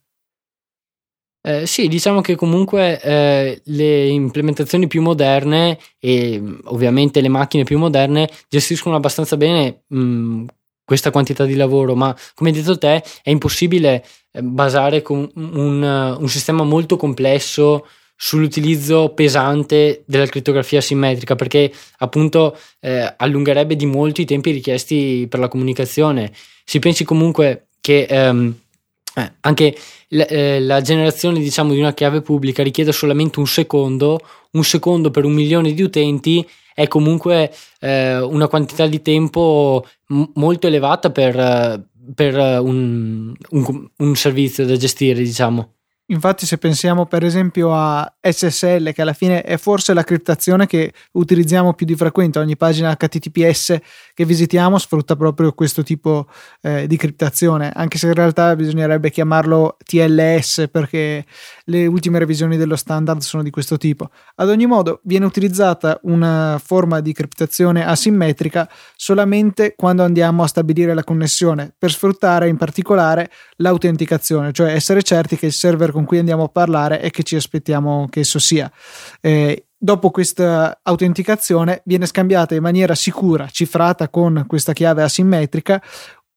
Eh, 1.42 1.66
sì, 1.66 1.88
diciamo 1.88 2.20
che 2.20 2.36
comunque 2.36 3.00
eh, 3.00 3.60
le 3.64 4.06
implementazioni 4.08 4.86
più 4.86 5.00
moderne 5.00 5.78
e 5.98 6.42
ovviamente 6.64 7.22
le 7.22 7.28
macchine 7.28 7.64
più 7.64 7.78
moderne 7.78 8.28
gestiscono 8.48 8.94
abbastanza 8.96 9.38
bene 9.38 9.84
mh, 9.86 9.98
mm, 9.98 10.46
questa 10.84 11.10
quantità 11.10 11.46
di 11.46 11.54
lavoro, 11.54 11.94
ma 11.94 12.14
come 12.34 12.50
hai 12.50 12.56
detto 12.56 12.76
te 12.76 13.02
è 13.22 13.30
impossibile 13.30 14.04
eh, 14.32 14.42
basare 14.42 15.02
un, 15.08 15.30
un, 15.34 16.16
un, 16.18 16.28
sistema 16.28 16.62
molto 16.62 16.96
complesso 16.96 17.86
sull'utilizzo 18.16 19.14
pesante 19.14 20.02
della 20.06 20.26
crittografia 20.26 20.82
simmetrica 20.82 21.36
perché 21.36 21.72
appunto 21.98 22.58
eh, 22.80 23.14
allungherebbe 23.16 23.76
di 23.76 23.86
molto 23.86 24.20
i 24.20 24.26
tempi 24.26 24.50
richiesti 24.50 25.26
per 25.26 25.40
la 25.40 25.48
comunicazione. 25.48 26.32
Si 26.64 26.78
pensi 26.80 27.04
comunque 27.04 27.68
che 27.80 28.02
ehm, 28.02 28.54
eh, 29.14 29.32
anche 29.40 29.74
la, 30.10 30.26
eh, 30.26 30.60
la, 30.60 30.80
generazione 30.80 31.38
diciamo 31.38 31.72
di 31.72 31.78
una 31.78 31.94
chiave 31.94 32.22
pubblica 32.22 32.62
richiede 32.62 32.92
solamente 32.92 33.38
un 33.38 33.46
secondo, 33.46 34.20
un 34.52 34.64
secondo 34.64 35.10
per 35.10 35.24
un 35.24 35.32
milione 35.32 35.72
di 35.72 35.82
utenti 35.82 36.46
è 36.74 36.88
comunque 36.88 37.52
eh, 37.80 38.20
una 38.20 38.48
quantità 38.48 38.86
di 38.86 39.02
tempo 39.02 39.84
m- 40.08 40.24
molto 40.34 40.66
elevata 40.66 41.10
per, 41.10 41.84
per 42.14 42.34
un, 42.60 43.34
un, 43.50 43.88
un, 43.96 44.14
servizio 44.16 44.64
da 44.64 44.76
gestire, 44.76 45.22
diciamo. 45.22 45.74
Infatti, 46.10 46.44
se 46.44 46.58
pensiamo 46.58 47.06
per 47.06 47.24
esempio 47.24 47.72
a 47.72 48.12
SSL, 48.20 48.92
che 48.92 49.02
alla 49.02 49.12
fine 49.12 49.42
è 49.42 49.56
forse 49.56 49.94
la 49.94 50.02
criptazione 50.02 50.66
che 50.66 50.92
utilizziamo 51.12 51.72
più 51.74 51.86
di 51.86 51.94
frequente, 51.94 52.40
ogni 52.40 52.56
pagina 52.56 52.96
HTTPS 52.96 53.78
che 54.12 54.24
visitiamo 54.24 54.76
sfrutta 54.76 55.14
proprio 55.14 55.52
questo 55.52 55.84
tipo 55.84 56.26
eh, 56.62 56.88
di 56.88 56.96
criptazione, 56.96 57.70
anche 57.72 57.96
se 57.96 58.08
in 58.08 58.14
realtà 58.14 58.56
bisognerebbe 58.56 59.10
chiamarlo 59.10 59.76
TLS 59.84 60.66
perché 60.72 61.24
le 61.66 61.86
ultime 61.86 62.18
revisioni 62.18 62.56
dello 62.56 62.74
standard 62.76 63.20
sono 63.20 63.44
di 63.44 63.50
questo 63.50 63.76
tipo. 63.76 64.10
Ad 64.34 64.48
ogni 64.48 64.66
modo, 64.66 65.00
viene 65.04 65.26
utilizzata 65.26 66.00
una 66.02 66.60
forma 66.62 66.98
di 66.98 67.12
criptazione 67.12 67.86
asimmetrica 67.86 68.68
solamente 68.96 69.74
quando 69.76 70.02
andiamo 70.02 70.42
a 70.42 70.48
stabilire 70.48 70.92
la 70.92 71.04
connessione, 71.04 71.72
per 71.78 71.92
sfruttare 71.92 72.48
in 72.48 72.56
particolare 72.56 73.30
l'autenticazione, 73.58 74.50
cioè 74.52 74.72
essere 74.72 75.04
certi 75.04 75.36
che 75.36 75.46
il 75.46 75.52
server 75.52 75.98
con 76.00 76.06
cui 76.06 76.18
andiamo 76.18 76.44
a 76.44 76.48
parlare 76.48 77.00
e 77.00 77.10
che 77.10 77.22
ci 77.22 77.36
aspettiamo 77.36 78.08
che 78.10 78.20
esso 78.20 78.38
sia. 78.38 78.70
Eh, 79.20 79.66
dopo 79.76 80.10
questa 80.10 80.80
autenticazione 80.82 81.82
viene 81.84 82.06
scambiata 82.06 82.54
in 82.54 82.62
maniera 82.62 82.94
sicura, 82.94 83.48
cifrata 83.48 84.08
con 84.08 84.44
questa 84.46 84.72
chiave 84.72 85.02
asimmetrica, 85.02 85.82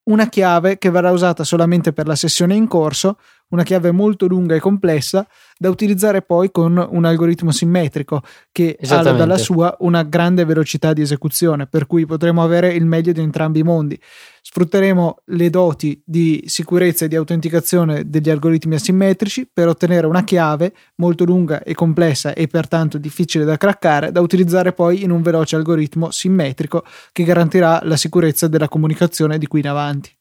una 0.03 0.27
chiave 0.27 0.77
che 0.77 0.89
verrà 0.89 1.12
usata 1.12 1.43
solamente 1.46 1.93
per 1.93 2.08
la 2.08 2.15
sessione 2.15 2.55
in 2.55 2.67
corso, 2.67 3.17
una 3.53 3.63
chiave 3.63 3.91
molto 3.91 4.25
lunga 4.25 4.55
e 4.55 4.60
complessa 4.60 5.25
da 5.57 5.69
utilizzare 5.69 6.24
poi 6.24 6.51
con 6.51 6.86
un 6.89 7.05
algoritmo 7.05 7.51
simmetrico 7.51 8.22
che 8.51 8.77
ha 8.89 9.01
dalla 9.01 9.38
sua 9.38 9.75
una 9.79 10.01
grande 10.03 10.43
velocità 10.43 10.91
di 10.91 11.01
esecuzione, 11.01 11.67
per 11.67 11.86
cui 11.86 12.05
potremo 12.05 12.43
avere 12.43 12.74
il 12.74 12.86
meglio 12.86 13.12
di 13.12 13.22
entrambi 13.22 13.60
i 13.60 13.63
mondi. 13.63 13.98
Sfrutteremo 14.41 15.19
le 15.25 15.50
doti 15.50 16.01
di 16.03 16.43
sicurezza 16.48 17.05
e 17.05 17.07
di 17.07 17.15
autenticazione 17.15 18.10
degli 18.10 18.29
algoritmi 18.29 18.75
asimmetrici 18.75 19.48
per 19.53 19.67
ottenere 19.67 20.07
una 20.07 20.24
chiave 20.24 20.74
molto 20.95 21.24
lunga 21.24 21.62
e 21.62 21.75
complessa 21.75 22.33
e 22.33 22.48
pertanto 22.48 22.98
difficile 22.98 23.45
da 23.45 23.55
craccare 23.55 24.12
da 24.12 24.19
utilizzare 24.19 24.74
poi 24.74 25.03
in 25.03 25.12
un 25.12 25.22
veloce 25.22 25.55
algoritmo 25.55 26.10
simmetrico 26.10 26.83
che 27.12 27.24
garantirà 27.24 27.79
la 27.83 27.95
sicurezza 27.98 28.48
della 28.48 28.67
comunicazione 28.67 29.38
di 29.38 29.45
qui 29.48 29.60
in 29.60 29.67
avanti. 29.67 30.12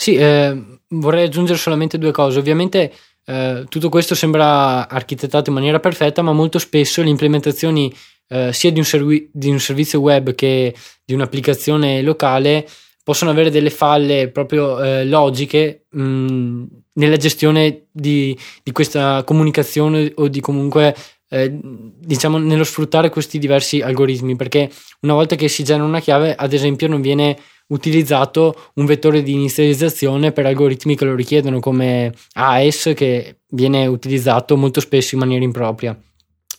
Sì, 0.00 0.14
eh, 0.14 0.56
vorrei 0.88 1.26
aggiungere 1.26 1.58
solamente 1.58 1.98
due 1.98 2.10
cose. 2.10 2.38
Ovviamente 2.38 2.90
eh, 3.26 3.66
tutto 3.68 3.90
questo 3.90 4.14
sembra 4.14 4.88
architettato 4.88 5.50
in 5.50 5.56
maniera 5.56 5.78
perfetta, 5.78 6.22
ma 6.22 6.32
molto 6.32 6.58
spesso 6.58 7.02
le 7.02 7.10
implementazioni 7.10 7.94
eh, 8.28 8.50
sia 8.50 8.72
di 8.72 8.78
un, 8.78 8.86
servi- 8.86 9.28
di 9.30 9.50
un, 9.50 9.60
servizio 9.60 10.00
web 10.00 10.34
che 10.34 10.74
di 11.04 11.12
un'applicazione 11.12 12.00
locale 12.00 12.66
possono 13.04 13.30
avere 13.30 13.50
delle 13.50 13.68
falle 13.68 14.30
proprio 14.30 14.82
eh, 14.82 15.04
logiche 15.04 15.84
mh, 15.90 16.64
nella 16.94 17.18
gestione 17.18 17.88
di, 17.92 18.34
di, 18.62 18.72
questa 18.72 19.22
comunicazione 19.24 20.12
o 20.14 20.28
di 20.28 20.40
comunque 20.40 20.96
eh, 21.28 21.58
diciamo 21.62 22.38
nello 22.38 22.64
sfruttare 22.64 23.10
questi 23.10 23.38
diversi 23.38 23.82
algoritmi 23.82 24.34
perché 24.34 24.70
una 25.00 25.12
volta 25.12 25.36
che 25.36 25.48
si 25.48 25.62
genera 25.62 25.84
una 25.84 26.00
chiave 26.00 26.34
ad 26.34 26.54
esempio 26.54 26.88
non 26.88 27.02
viene 27.02 27.36
utilizzato 27.70 28.70
un 28.74 28.86
vettore 28.86 29.22
di 29.22 29.32
inizializzazione 29.32 30.32
per 30.32 30.46
algoritmi 30.46 30.96
che 30.96 31.04
lo 31.04 31.14
richiedono 31.14 31.60
come 31.60 32.12
AES 32.34 32.92
che 32.94 33.38
viene 33.50 33.86
utilizzato 33.86 34.56
molto 34.56 34.80
spesso 34.80 35.14
in 35.14 35.20
maniera 35.20 35.44
impropria. 35.44 35.98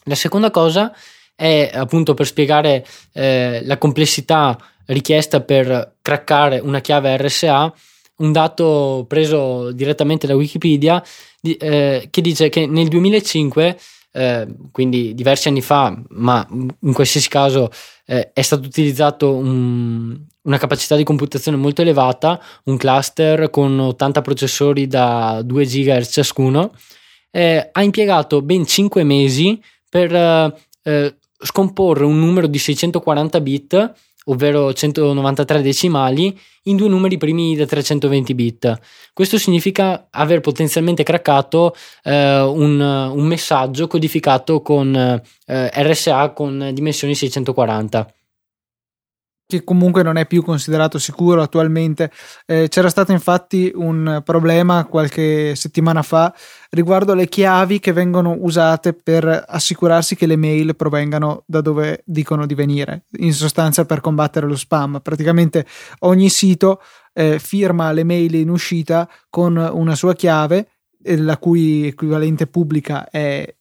La 0.06 0.16
seconda 0.16 0.52
cosa 0.52 0.94
è 1.36 1.70
appunto 1.74 2.14
per 2.14 2.26
spiegare 2.26 2.86
eh, 3.14 3.62
la 3.64 3.78
complessità 3.78 4.58
richiesta 4.88 5.42
per 5.42 5.96
craccare 6.02 6.60
una 6.60 6.82
chiave 6.82 7.18
RSA, 7.18 7.74
un 8.18 8.32
dato 8.32 9.06
preso 9.08 9.72
direttamente 9.72 10.28
da 10.28 10.36
Wikipedia 10.36 11.02
di, 11.40 11.56
eh, 11.56 12.08
che 12.10 12.22
dice 12.22 12.50
che 12.50 12.68
nel 12.68 12.88
2005 12.88 13.78
eh, 14.12 14.48
quindi 14.72 15.14
diversi 15.14 15.48
anni 15.48 15.62
fa, 15.62 15.98
ma 16.10 16.46
in 16.50 16.94
qualsiasi 16.94 17.30
caso 17.30 17.70
eh, 18.06 18.32
è 18.34 18.42
stato 18.42 18.68
utilizzato 18.68 19.34
un, 19.34 20.20
una 20.44 20.58
capacità 20.58 20.96
di 20.96 21.04
computazione 21.04 21.58
molto 21.58 21.82
elevata, 21.82 22.42
un 22.66 22.78
cluster 22.78 23.50
con 23.50 23.80
80 23.80 24.22
processori 24.22 24.88
da 24.88 25.42
2 25.44 25.66
GHz 25.66 26.12
ciascuno, 26.12 26.74
eh, 27.32 27.70
ha 27.72 27.84
impiegato 27.84 28.42
ben 28.42 28.66
5 28.66 29.04
mesi 29.04 29.62
per 29.90 30.14
eh, 30.84 31.16
scomporre 31.44 32.06
un 32.06 32.20
numero 32.20 32.48
di 32.48 32.58
640 32.58 33.42
bit 33.42 33.94
ovvero 34.26 34.74
193 34.74 35.62
decimali, 35.62 36.38
in 36.64 36.76
due 36.76 36.88
numeri 36.88 37.18
primi 37.18 37.56
da 37.56 37.66
320 37.66 38.36
bit. 38.36 38.80
Questo 39.14 39.38
significa 39.38 40.08
aver 40.10 40.42
potenzialmente 40.42 41.04
craccato 41.04 41.76
eh, 42.04 42.40
un, 42.42 42.80
un, 42.80 43.26
messaggio 43.26 43.88
codificato 43.88 44.62
con 44.62 44.96
eh, 44.96 45.22
RSA 45.74 46.30
con 46.32 46.70
dimensioni 46.74 47.16
640 47.16 48.14
che 49.52 49.64
comunque 49.66 50.02
non 50.02 50.16
è 50.16 50.26
più 50.26 50.44
considerato 50.44 50.98
sicuro 50.98 51.42
attualmente. 51.42 52.12
Eh, 52.46 52.68
c'era 52.70 52.90
stato 52.90 53.12
infatti 53.12 53.72
un 53.76 54.22
problema 54.24 54.86
qualche 54.86 55.56
settimana 55.56 56.02
fa 56.02 56.34
riguardo 56.70 57.14
le 57.14 57.28
chiavi 57.28 57.80
che 57.80 57.92
vengono 57.92 58.36
usate 58.40 58.94
per 58.94 59.44
assicurarsi 59.46 60.16
che 60.16 60.26
le 60.26 60.38
mail 60.38 60.76
provengano 60.76 61.44
da 61.46 61.60
dove 61.60 62.04
dicono 62.06 62.46
di 62.46 62.56
venire, 62.56 63.04
in 63.18 63.34
sostanza 63.34 63.86
per 63.86 64.00
combattere 64.00 64.48
lo 64.48 64.56
spam. 64.56 65.00
Praticamente 65.02 65.66
ogni 66.00 66.30
sito 66.30 66.82
eh, 67.14 67.40
firma 67.40 67.92
le 67.92 68.06
mail 68.06 68.36
in 68.36 68.50
uscita 68.50 69.10
con 69.30 69.58
una 69.58 69.96
sua 69.96 70.16
chiave, 70.16 70.68
eh, 71.04 71.18
la 71.18 71.38
cui 71.38 71.88
equivalente 71.88 72.48
pubblica 72.48 73.10
è 73.10 73.54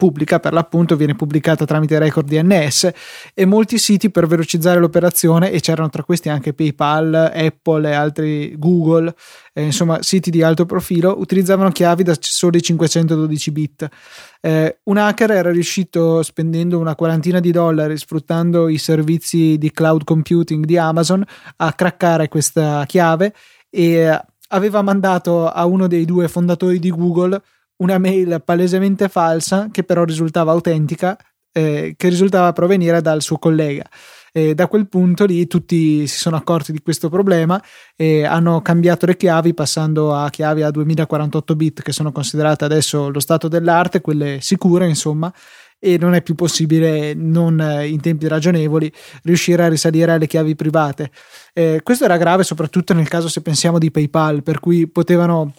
pubblica 0.00 0.40
per 0.40 0.54
l'appunto 0.54 0.96
viene 0.96 1.14
pubblicata 1.14 1.66
tramite 1.66 1.98
record 1.98 2.26
DNS 2.26 2.90
e 3.34 3.44
molti 3.44 3.76
siti 3.76 4.10
per 4.10 4.26
velocizzare 4.26 4.80
l'operazione 4.80 5.52
e 5.52 5.60
c'erano 5.60 5.90
tra 5.90 6.04
questi 6.04 6.30
anche 6.30 6.54
PayPal, 6.54 7.32
Apple 7.34 7.86
e 7.86 7.92
altri 7.92 8.54
Google, 8.56 9.14
eh, 9.52 9.64
insomma 9.64 10.00
siti 10.00 10.30
di 10.30 10.42
alto 10.42 10.64
profilo 10.64 11.20
utilizzavano 11.20 11.70
chiavi 11.70 12.02
da 12.02 12.16
soli 12.18 12.62
512 12.62 13.50
bit. 13.50 13.88
Eh, 14.40 14.78
un 14.84 14.96
hacker 14.96 15.32
era 15.32 15.50
riuscito 15.50 16.22
spendendo 16.22 16.78
una 16.78 16.94
quarantina 16.94 17.38
di 17.38 17.52
dollari 17.52 17.98
sfruttando 17.98 18.70
i 18.70 18.78
servizi 18.78 19.58
di 19.58 19.70
cloud 19.70 20.04
computing 20.04 20.64
di 20.64 20.78
Amazon 20.78 21.22
a 21.56 21.72
craccare 21.74 22.28
questa 22.28 22.86
chiave 22.86 23.34
e 23.68 24.18
aveva 24.48 24.80
mandato 24.80 25.46
a 25.46 25.66
uno 25.66 25.86
dei 25.86 26.06
due 26.06 26.26
fondatori 26.26 26.78
di 26.78 26.90
Google 26.90 27.38
una 27.80 27.98
mail 27.98 28.42
palesemente 28.44 29.08
falsa 29.08 29.68
che 29.70 29.84
però 29.84 30.04
risultava 30.04 30.52
autentica, 30.52 31.16
eh, 31.52 31.94
che 31.96 32.08
risultava 32.08 32.52
provenire 32.52 33.00
dal 33.00 33.22
suo 33.22 33.38
collega. 33.38 33.84
E 34.32 34.54
da 34.54 34.68
quel 34.68 34.88
punto 34.88 35.24
lì 35.24 35.46
tutti 35.48 36.06
si 36.06 36.18
sono 36.18 36.36
accorti 36.36 36.70
di 36.70 36.80
questo 36.82 37.08
problema 37.08 37.60
e 37.96 38.24
hanno 38.24 38.62
cambiato 38.62 39.06
le 39.06 39.16
chiavi 39.16 39.54
passando 39.54 40.14
a 40.14 40.30
chiavi 40.30 40.62
a 40.62 40.70
2048 40.70 41.56
bit 41.56 41.82
che 41.82 41.90
sono 41.90 42.12
considerate 42.12 42.64
adesso 42.64 43.10
lo 43.10 43.18
stato 43.18 43.48
dell'arte, 43.48 44.00
quelle 44.00 44.38
sicure 44.40 44.86
insomma, 44.86 45.32
e 45.80 45.98
non 45.98 46.14
è 46.14 46.22
più 46.22 46.36
possibile 46.36 47.14
non 47.14 47.60
in 47.84 48.00
tempi 48.00 48.28
ragionevoli 48.28 48.92
riuscire 49.24 49.64
a 49.64 49.68
risalire 49.68 50.12
alle 50.12 50.28
chiavi 50.28 50.54
private. 50.54 51.10
Eh, 51.52 51.80
questo 51.82 52.04
era 52.04 52.16
grave 52.16 52.44
soprattutto 52.44 52.94
nel 52.94 53.08
caso 53.08 53.28
se 53.28 53.42
pensiamo 53.42 53.78
di 53.78 53.90
PayPal, 53.90 54.44
per 54.44 54.60
cui 54.60 54.86
potevano 54.86 55.54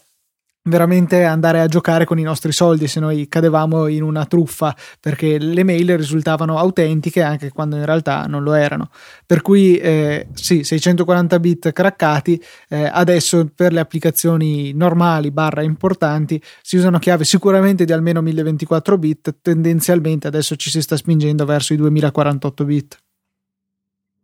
veramente 0.64 1.24
andare 1.24 1.60
a 1.60 1.66
giocare 1.66 2.06
con 2.06 2.20
i 2.20 2.24
nostri 2.24 2.52
soldi 2.52 2.88
se 2.88 3.00
noi 3.00 3.28
cadevamo 3.28 3.88
in 3.88 4.04
una 4.04 4.26
truffa 4.26 4.76
perché 5.00 5.40
le 5.40 5.64
mail 5.64 5.98
risultavano 5.98 6.58
autentiche 6.58 7.24
anche 7.24 7.50
quando 7.50 7.78
in 7.78 7.86
realtà 7.86 8.26
non 8.26 8.44
lo 8.44 8.54
erano. 8.54 8.90
Per 9.26 9.42
cui 9.42 9.78
eh, 9.78 10.28
sì 10.34 10.64
640 10.64 11.40
bit 11.40 11.72
craccati 11.72 12.42
eh, 12.70 12.90
adesso 12.92 13.50
per 13.54 13.74
le 13.74 13.80
applicazioni 13.80 14.72
normali 14.74 15.32
barra 15.32 15.64
importanti 15.64 16.42
si 16.62 16.78
usano 16.78 17.00
chiavi 17.00 17.26
sicuramente 17.26 17.86
di 17.86 17.92
almeno 17.92 18.22
1024 18.22 18.98
bit 18.98 19.38
tendenzialmente 19.42 20.28
adesso 20.28 20.56
ci 20.56 20.70
si 20.70 20.82
sta 20.82 20.96
spingendo 20.96 21.46
verso 21.46 21.74
i 21.74 21.78
2048 21.78 22.66
bit. 22.66 22.98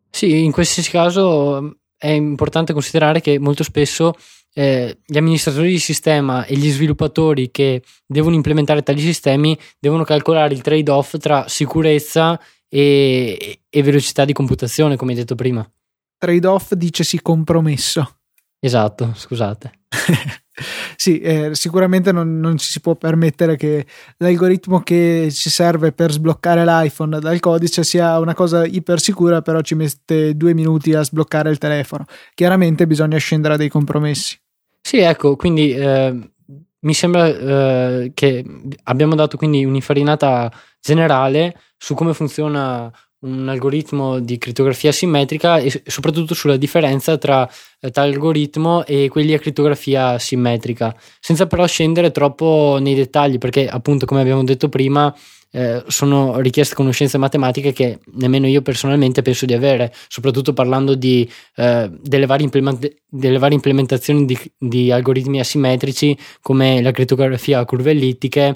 Sì 0.10 0.44
in 0.44 0.52
qualsiasi 0.52 0.92
caso 0.92 1.78
è 1.98 2.10
importante 2.10 2.74
considerare 2.74 3.22
che 3.22 3.40
molto 3.40 3.64
spesso 3.64 4.14
eh, 4.54 4.98
gli 5.06 5.18
amministratori 5.18 5.70
di 5.70 5.80
sistema 5.80 6.46
e 6.46 6.56
gli 6.56 6.70
sviluppatori 6.70 7.52
che 7.52 7.84
devono 8.06 8.36
implementare 8.36 8.82
tali 8.82 9.02
sistemi 9.02 9.58
devono 9.80 10.04
calcolare 10.04 10.54
il 10.54 10.62
trade-off 10.62 11.18
tra 11.18 11.48
sicurezza 11.48 12.40
e, 12.68 13.60
e 13.70 13.84
velocità 13.84 14.26
di 14.26 14.34
computazione, 14.34 14.96
come 14.96 15.12
hai 15.12 15.18
detto 15.18 15.36
prima. 15.36 15.70
Trade-off 16.18 16.74
dicesi 16.74 17.22
compromesso. 17.22 18.18
Esatto, 18.60 19.14
scusate. 19.16 19.72
sì, 20.96 21.20
eh, 21.20 21.50
sicuramente 21.54 22.12
non, 22.12 22.40
non, 22.40 22.58
ci 22.58 22.70
si 22.70 22.80
può 22.80 22.96
permettere 22.96 23.56
che 23.56 23.86
l'algoritmo 24.18 24.82
che 24.82 25.30
ci 25.32 25.50
serve 25.50 25.92
per 25.92 26.12
sbloccare 26.12 26.66
l'iPhone 26.66 27.20
dal 27.20 27.40
codice 27.40 27.84
sia 27.84 28.20
una 28.20 28.34
cosa 28.34 28.66
iper 28.66 29.00
sicura, 29.00 29.42
però 29.42 29.62
ci 29.62 29.76
mette 29.76 30.36
due 30.36 30.54
minuti 30.54 30.94
a 30.94 31.04
sbloccare 31.04 31.50
il 31.50 31.58
telefono. 31.58 32.06
Chiaramente 32.34 32.88
bisogna 32.88 33.18
scendere 33.18 33.54
a 33.54 33.58
dei 33.58 33.70
compromessi. 33.70 34.40
Sì, 34.82 34.98
ecco, 34.98 35.36
quindi 35.36 35.74
eh, 35.74 36.32
mi 36.80 36.94
sembra 36.94 37.28
eh, 37.28 38.12
che 38.14 38.46
abbiamo 38.84 39.16
dato 39.16 39.38
quindi 39.38 39.66
un'infarinata 39.66 40.52
generale 40.80 41.60
su 41.78 41.94
come 41.94 42.14
funziona 42.14 42.92
un 43.20 43.50
algoritmo 43.50 44.20
di 44.20 44.38
crittografia 44.38 44.92
simmetrica 44.92 45.58
e 45.58 45.82
soprattutto 45.86 46.34
sulla 46.36 46.58
differenza 46.58 47.18
tra 47.18 47.50
eh, 47.80 47.90
tale 47.90 48.14
algoritmo 48.14 48.86
e 48.86 49.08
quelli 49.10 49.34
a 49.34 49.40
crittografia 49.40 50.20
simmetrica, 50.20 50.96
senza 51.20 51.48
però 51.48 51.66
scendere 51.66 52.12
troppo 52.12 52.78
nei 52.80 52.94
dettagli, 52.94 53.38
perché 53.38 53.68
appunto 53.68 54.06
come 54.06 54.22
abbiamo 54.22 54.44
detto 54.44 54.70
prima 54.70 55.14
eh, 55.52 55.84
sono 55.88 56.40
richieste 56.40 56.76
conoscenze 56.76 57.18
matematiche 57.18 57.72
che 57.72 58.00
nemmeno 58.14 58.48
io 58.48 58.62
personalmente 58.62 59.22
penso 59.22 59.46
di 59.46 59.54
avere, 59.54 59.94
soprattutto 60.08 60.54
parlando 60.54 60.94
di, 60.94 61.28
eh, 61.56 61.90
delle, 62.00 62.26
varie 62.26 62.46
implement- 62.46 62.94
delle, 63.08 63.40
varie 63.40 63.56
implementazioni 63.56 64.26
di, 64.26 64.38
di, 64.58 64.92
algoritmi 64.92 65.40
asimmetrici 65.40 66.18
come 66.42 66.82
la 66.82 66.92
crittografia 66.92 67.60
a 67.60 67.66
curve 67.66 67.92
ellittiche 67.92 68.56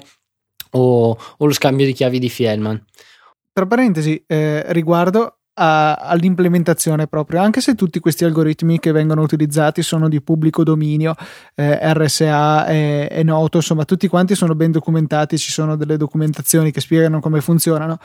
o, 0.72 1.16
o 1.36 1.44
lo 1.44 1.52
scambio 1.52 1.86
di 1.86 1.92
chiavi 1.92 2.18
di 2.18 2.28
Fielman. 2.28 2.84
Tra 3.52 3.66
parentesi, 3.66 4.22
eh, 4.26 4.64
riguardo 4.72 5.40
a, 5.54 5.94
all'implementazione 5.94 7.06
proprio, 7.06 7.42
anche 7.42 7.60
se 7.60 7.74
tutti 7.74 8.00
questi 8.00 8.24
algoritmi 8.24 8.78
che 8.78 8.92
vengono 8.92 9.20
utilizzati 9.22 9.82
sono 9.82 10.08
di 10.08 10.22
pubblico 10.22 10.64
dominio, 10.64 11.14
eh, 11.54 11.78
RSA 11.92 12.64
è, 12.66 13.08
è, 13.08 13.22
noto, 13.22 13.58
insomma 13.58 13.84
tutti 13.84 14.08
quanti 14.08 14.34
sono 14.34 14.54
ben 14.54 14.70
documentati, 14.70 15.36
ci 15.36 15.50
sono 15.50 15.76
delle 15.76 15.96
documentazioni 15.96 16.70
che 16.70 16.80
spiegano 16.80 17.20
come 17.20 17.40
funzionano. 17.40 17.98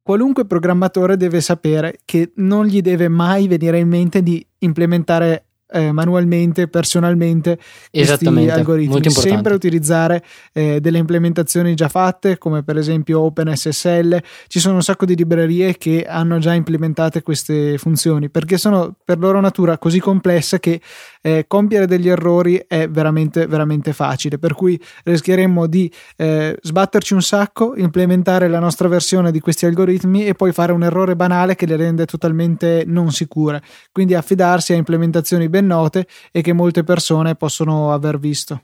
Qualunque 0.00 0.46
programmatore 0.46 1.16
deve 1.16 1.40
sapere 1.40 1.98
che 2.04 2.32
non 2.36 2.64
gli 2.64 2.80
deve 2.80 3.08
mai 3.08 3.46
venire 3.46 3.78
in 3.78 3.88
mente 3.88 4.22
di 4.22 4.46
implementare 4.60 5.47
eh, 5.70 5.92
manualmente, 5.92 6.68
personalmente 6.68 7.58
questi 7.90 8.26
algoritmi. 8.26 9.10
Sempre 9.10 9.54
utilizzare 9.54 10.24
eh, 10.52 10.80
delle 10.80 10.98
implementazioni 10.98 11.74
già 11.74 11.88
fatte, 11.88 12.38
come 12.38 12.62
per 12.62 12.76
esempio 12.76 13.20
OpenSSL. 13.20 14.22
Ci 14.46 14.60
sono 14.60 14.76
un 14.76 14.82
sacco 14.82 15.04
di 15.04 15.14
librerie 15.14 15.76
che 15.76 16.04
hanno 16.08 16.38
già 16.38 16.54
implementate 16.54 17.22
queste 17.22 17.78
funzioni 17.78 18.30
perché 18.30 18.56
sono 18.56 18.94
per 19.04 19.18
loro 19.18 19.40
natura 19.40 19.78
così 19.78 20.00
complesse 20.00 20.60
che 20.60 20.80
eh, 21.20 21.44
compiere 21.46 21.86
degli 21.86 22.08
errori 22.08 22.62
è 22.66 22.88
veramente, 22.88 23.46
veramente 23.46 23.92
facile. 23.92 24.38
Per 24.38 24.54
cui 24.54 24.80
rischieremmo 25.04 25.66
di 25.66 25.92
eh, 26.16 26.56
sbatterci 26.60 27.14
un 27.14 27.22
sacco, 27.22 27.74
implementare 27.76 28.48
la 28.48 28.58
nostra 28.58 28.88
versione 28.88 29.30
di 29.30 29.40
questi 29.40 29.66
algoritmi 29.66 30.26
e 30.26 30.34
poi 30.34 30.52
fare 30.52 30.72
un 30.72 30.82
errore 30.82 31.16
banale 31.16 31.54
che 31.54 31.66
le 31.66 31.76
rende 31.76 32.06
totalmente 32.06 32.84
non 32.86 33.12
sicure. 33.12 33.62
Quindi 33.92 34.14
affidarsi 34.14 34.72
a 34.72 34.76
implementazioni 34.76 35.48
ben 35.48 35.57
ben 35.58 35.66
note 35.66 36.06
e 36.30 36.40
che 36.42 36.52
molte 36.52 36.84
persone 36.84 37.34
possono 37.34 37.92
aver 37.92 38.18
visto. 38.18 38.62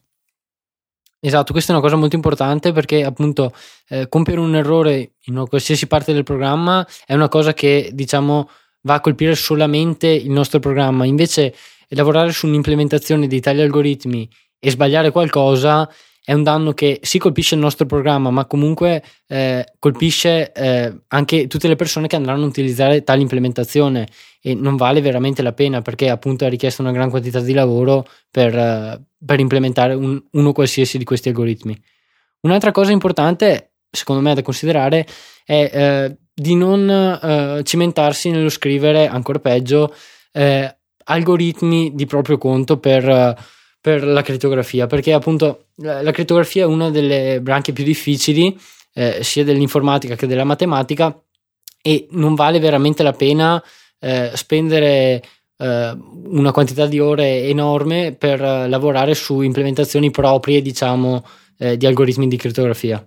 Esatto, 1.21 1.53
questa 1.53 1.73
è 1.73 1.75
una 1.75 1.83
cosa 1.83 1.97
molto 1.97 2.17
importante 2.17 2.73
perché 2.73 3.03
appunto 3.03 3.53
eh, 3.89 4.09
compiere 4.09 4.41
un 4.41 4.55
errore 4.55 5.15
in 5.25 5.37
una 5.37 5.47
qualsiasi 5.47 5.87
parte 5.87 6.13
del 6.13 6.23
programma 6.23 6.87
è 7.07 7.15
una 7.15 7.29
cosa 7.29 7.55
che 7.55 7.91
diciamo 7.95 8.49
va 8.83 8.95
a 8.95 9.01
colpire 9.01 9.35
solamente 9.35 10.07
il 10.07 10.31
nostro 10.31 10.59
programma, 10.59 11.07
invece 11.07 11.55
lavorare 11.89 12.31
su 12.33 12.47
un'implementazione 12.47 13.27
di 13.27 13.41
tali 13.41 13.63
algoritmi 13.63 14.29
e 14.59 14.71
sbagliare 14.71 15.11
qualcosa 15.11 15.89
è 16.27 16.33
un 16.33 16.43
danno 16.43 16.73
che 16.73 17.01
si 17.03 17.19
colpisce 17.19 17.55
il 17.55 17.61
nostro 17.61 17.85
programma, 17.85 18.31
ma 18.31 18.47
comunque 18.47 19.05
eh, 19.27 19.75
colpisce 19.79 20.53
eh, 20.53 21.01
anche 21.09 21.47
tutte 21.49 21.69
le 21.69 21.77
persone 21.77 22.07
che 22.07 22.17
andranno 22.17 22.45
a 22.45 22.49
utilizzare 22.49 23.05
tale 23.05 23.21
implementazione 23.21 24.09
e 24.41 24.55
non 24.55 24.77
vale 24.77 25.03
veramente 25.03 25.43
la 25.43 25.53
pena 25.53 25.83
perché 25.83 26.09
appunto 26.09 26.47
è 26.47 26.49
richiesta 26.49 26.81
una 26.81 26.93
gran 26.93 27.11
quantità 27.11 27.41
di 27.41 27.53
lavoro 27.53 28.09
per, 28.31 28.55
uh, 28.55 29.03
per 29.23 29.39
implementare 29.39 29.93
un, 29.93 30.19
uno 30.31 30.53
qualsiasi 30.53 30.97
di 30.97 31.05
questi 31.05 31.29
algoritmi. 31.29 31.79
Un'altra 32.41 32.71
cosa 32.71 32.91
importante, 32.91 33.73
secondo 33.91 34.23
me, 34.23 34.35
da 34.35 34.41
considerare 34.41 35.07
è 35.45 35.71
eh, 35.73 36.17
di 36.33 36.55
non 36.55 36.89
eh, 36.89 37.63
cimentarsi 37.65 38.31
nello 38.31 38.49
scrivere, 38.49 39.09
ancora 39.09 39.41
peggio, 39.41 39.95
eh, 40.33 40.75
algoritmi 41.05 41.95
di 41.95 42.07
proprio 42.07 42.39
conto 42.39 42.79
per, 42.79 43.37
per, 43.85 44.03
la 44.03 44.23
crittografia, 44.23 44.87
perché 44.87 45.13
appunto 45.13 45.67
la, 45.75 46.11
crittografia 46.11 46.63
è 46.63 46.67
una 46.67 46.89
delle 46.89 47.39
branche 47.43 47.75
più 47.75 47.85
difficili, 47.85 48.59
eh, 48.95 49.23
sia 49.23 49.45
dell'informatica 49.45 50.15
che 50.15 50.27
della 50.27 50.45
matematica, 50.45 51.15
e 51.83 52.07
non 52.13 52.35
vale 52.35 52.61
veramente 52.61 53.03
la 53.03 53.13
pena 53.13 53.63
eh, 54.01 54.31
spendere 54.33 55.23
eh, 55.59 55.99
una 55.99 56.51
quantità 56.51 56.87
di 56.87 56.99
ore 56.99 57.43
enorme 57.43 58.17
per 58.19 58.41
lavorare 58.41 59.15
su 59.15 59.43
implementazioni 59.43 60.11
proprie, 60.11 60.63
diciamo, 60.63 61.23
eh, 61.59 61.77
di 61.77 61.85
algoritmi 61.85 62.27
di 62.27 62.39
crittografia. 62.39 63.05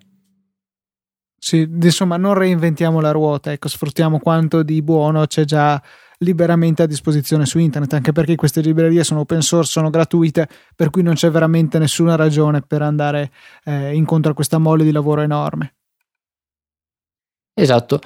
Sì, 1.39 1.67
insomma, 1.81 2.17
non 2.17 2.35
reinventiamo 2.35 2.99
la 2.99 3.09
ruota, 3.09 3.51
ecco, 3.51 3.67
sfruttiamo 3.67 4.19
quanto 4.19 4.61
di 4.61 4.83
buono 4.83 5.25
c'è 5.25 5.43
già 5.43 5.81
liberamente 6.19 6.83
a 6.83 6.87
disposizione 6.87 7.45
su 7.45 7.59
internet, 7.59 7.93
anche 7.93 8.11
perché 8.11 8.35
queste 8.35 8.61
librerie 8.61 9.03
sono 9.03 9.21
open 9.21 9.41
source, 9.41 9.71
sono 9.71 9.89
gratuite, 9.89 10.47
per 10.75 10.89
cui 10.89 11.03
non 11.03 11.13
c'è 11.13 11.29
veramente 11.29 11.77
nessuna 11.79 12.15
ragione 12.15 12.61
per 12.61 12.81
andare 12.81 13.31
eh, 13.63 13.93
incontro 13.95 14.31
a 14.31 14.35
questa 14.35 14.57
mole 14.57 14.83
di 14.83 14.91
lavoro 14.91 15.21
enorme. 15.21 15.75
Esatto. 17.53 17.99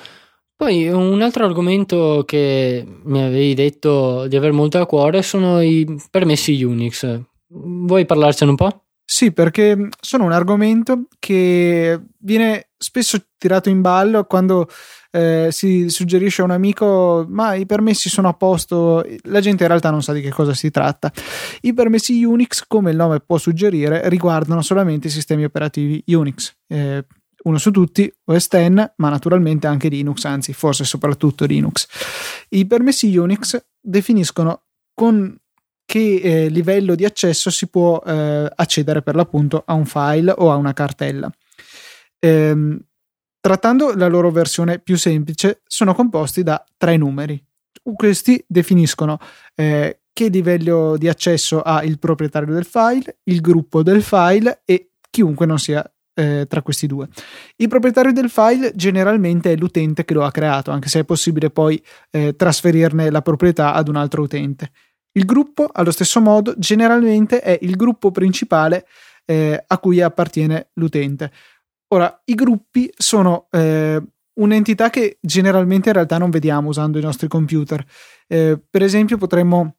Poi 0.55 0.87
un 0.89 1.21
altro 1.21 1.45
argomento 1.45 2.23
che 2.25 2.85
mi 3.03 3.21
avevi 3.21 3.53
detto 3.55 4.27
di 4.27 4.35
aver 4.35 4.51
molto 4.51 4.79
a 4.79 4.85
cuore 4.85 5.23
sono 5.23 5.59
i 5.59 5.99
permessi 6.09 6.63
Unix. 6.63 7.19
Vuoi 7.47 8.05
parlarcene 8.05 8.51
un 8.51 8.57
po'? 8.57 8.80
Sì, 9.13 9.33
perché 9.33 9.89
sono 9.99 10.23
un 10.23 10.31
argomento 10.31 11.07
che 11.19 11.99
viene 12.19 12.69
spesso 12.77 13.21
tirato 13.37 13.67
in 13.67 13.81
ballo 13.81 14.23
quando 14.23 14.69
eh, 15.11 15.49
si 15.51 15.89
suggerisce 15.89 16.41
a 16.41 16.45
un 16.45 16.51
amico 16.51 17.25
ma 17.27 17.55
i 17.55 17.65
permessi 17.65 18.07
sono 18.07 18.29
a 18.29 18.33
posto, 18.33 19.05
la 19.23 19.41
gente 19.41 19.63
in 19.63 19.67
realtà 19.67 19.89
non 19.89 20.01
sa 20.01 20.13
di 20.13 20.21
che 20.21 20.29
cosa 20.29 20.53
si 20.53 20.71
tratta. 20.71 21.11
I 21.59 21.73
permessi 21.73 22.23
Unix, 22.23 22.63
come 22.65 22.91
il 22.91 22.95
nome 22.95 23.19
può 23.19 23.37
suggerire, 23.37 24.07
riguardano 24.07 24.61
solamente 24.61 25.07
i 25.07 25.11
sistemi 25.11 25.43
operativi 25.43 26.01
Unix. 26.07 26.55
Eh, 26.69 27.05
uno 27.43 27.57
su 27.57 27.69
tutti, 27.71 28.09
OS 28.23 28.47
X, 28.47 28.91
ma 28.95 29.09
naturalmente 29.09 29.67
anche 29.67 29.89
Linux, 29.89 30.23
anzi 30.23 30.53
forse 30.53 30.85
soprattutto 30.85 31.43
Linux. 31.43 31.85
I 32.51 32.65
permessi 32.65 33.17
Unix 33.17 33.61
definiscono 33.77 34.61
con 34.93 35.37
che 35.91 36.21
eh, 36.23 36.47
livello 36.47 36.95
di 36.95 37.03
accesso 37.03 37.49
si 37.49 37.67
può 37.67 38.01
eh, 38.05 38.49
accedere 38.55 39.01
per 39.01 39.15
l'appunto 39.15 39.61
a 39.65 39.73
un 39.73 39.85
file 39.85 40.33
o 40.37 40.49
a 40.49 40.55
una 40.55 40.71
cartella. 40.71 41.29
Ehm, 42.17 42.79
trattando 43.41 43.93
la 43.93 44.07
loro 44.07 44.31
versione 44.31 44.79
più 44.79 44.95
semplice, 44.95 45.63
sono 45.67 45.93
composti 45.93 46.43
da 46.43 46.63
tre 46.77 46.95
numeri. 46.95 47.43
Questi 47.93 48.41
definiscono 48.47 49.19
eh, 49.53 50.03
che 50.13 50.29
livello 50.29 50.95
di 50.95 51.09
accesso 51.09 51.61
ha 51.61 51.83
il 51.83 51.99
proprietario 51.99 52.53
del 52.53 52.63
file, 52.63 53.17
il 53.23 53.41
gruppo 53.41 53.83
del 53.83 54.01
file 54.01 54.61
e 54.63 54.91
chiunque 55.09 55.45
non 55.45 55.59
sia 55.59 55.85
eh, 56.13 56.45
tra 56.47 56.61
questi 56.61 56.87
due. 56.87 57.09
Il 57.57 57.67
proprietario 57.67 58.13
del 58.13 58.29
file 58.29 58.71
generalmente 58.75 59.51
è 59.51 59.57
l'utente 59.57 60.05
che 60.05 60.13
lo 60.13 60.23
ha 60.23 60.31
creato, 60.31 60.71
anche 60.71 60.87
se 60.87 61.01
è 61.01 61.03
possibile 61.03 61.49
poi 61.49 61.83
eh, 62.11 62.33
trasferirne 62.33 63.09
la 63.09 63.21
proprietà 63.21 63.73
ad 63.73 63.89
un 63.89 63.97
altro 63.97 64.21
utente. 64.21 64.71
Il 65.13 65.25
gruppo, 65.25 65.69
allo 65.71 65.91
stesso 65.91 66.21
modo, 66.21 66.53
generalmente 66.57 67.41
è 67.41 67.57
il 67.61 67.75
gruppo 67.75 68.11
principale 68.11 68.85
eh, 69.25 69.61
a 69.65 69.77
cui 69.77 70.01
appartiene 70.01 70.69
l'utente. 70.73 71.31
Ora, 71.89 72.21
i 72.25 72.35
gruppi 72.35 72.89
sono 72.95 73.47
eh, 73.51 74.01
un'entità 74.35 74.89
che 74.89 75.17
generalmente 75.19 75.89
in 75.89 75.95
realtà 75.95 76.17
non 76.17 76.29
vediamo 76.29 76.69
usando 76.69 76.97
i 76.97 77.01
nostri 77.01 77.27
computer. 77.27 77.85
Eh, 78.27 78.57
per 78.69 78.81
esempio, 78.81 79.17
potremmo 79.17 79.75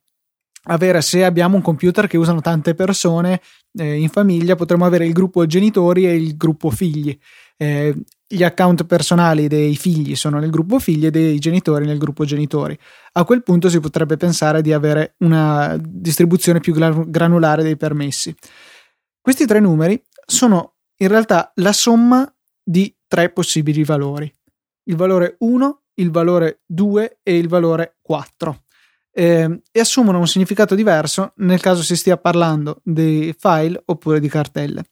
avere, 0.64 1.00
se 1.00 1.24
abbiamo 1.24 1.56
un 1.56 1.62
computer 1.62 2.06
che 2.06 2.18
usano 2.18 2.40
tante 2.40 2.74
persone 2.74 3.40
eh, 3.78 3.94
in 3.98 4.10
famiglia, 4.10 4.54
potremmo 4.54 4.84
avere 4.84 5.06
il 5.06 5.12
gruppo 5.12 5.46
genitori 5.46 6.06
e 6.06 6.14
il 6.14 6.36
gruppo 6.36 6.70
figli. 6.70 7.16
Eh, 7.56 7.94
gli 8.34 8.42
account 8.42 8.86
personali 8.86 9.46
dei 9.46 9.76
figli 9.76 10.16
sono 10.16 10.38
nel 10.38 10.48
gruppo 10.48 10.78
figli 10.78 11.06
e 11.06 11.10
dei 11.10 11.38
genitori 11.38 11.84
nel 11.84 11.98
gruppo 11.98 12.24
genitori. 12.24 12.78
A 13.12 13.24
quel 13.24 13.42
punto 13.42 13.68
si 13.68 13.78
potrebbe 13.78 14.16
pensare 14.16 14.62
di 14.62 14.72
avere 14.72 15.16
una 15.18 15.78
distribuzione 15.78 16.60
più 16.60 16.72
granulare 16.72 17.62
dei 17.62 17.76
permessi. 17.76 18.34
Questi 19.20 19.44
tre 19.44 19.60
numeri 19.60 20.02
sono 20.24 20.76
in 20.96 21.08
realtà 21.08 21.52
la 21.56 21.72
somma 21.72 22.32
di 22.62 22.94
tre 23.06 23.30
possibili 23.30 23.84
valori. 23.84 24.32
Il 24.84 24.96
valore 24.96 25.36
1, 25.40 25.82
il 25.94 26.10
valore 26.10 26.62
2 26.64 27.18
e 27.22 27.36
il 27.36 27.48
valore 27.48 27.98
4. 28.00 28.62
Eh, 29.14 29.60
e 29.70 29.80
assumono 29.80 30.18
un 30.18 30.26
significato 30.26 30.74
diverso 30.74 31.34
nel 31.36 31.60
caso 31.60 31.82
si 31.82 31.96
stia 31.96 32.16
parlando 32.16 32.80
di 32.82 33.34
file 33.38 33.82
oppure 33.84 34.20
di 34.20 34.28
cartelle. 34.28 34.84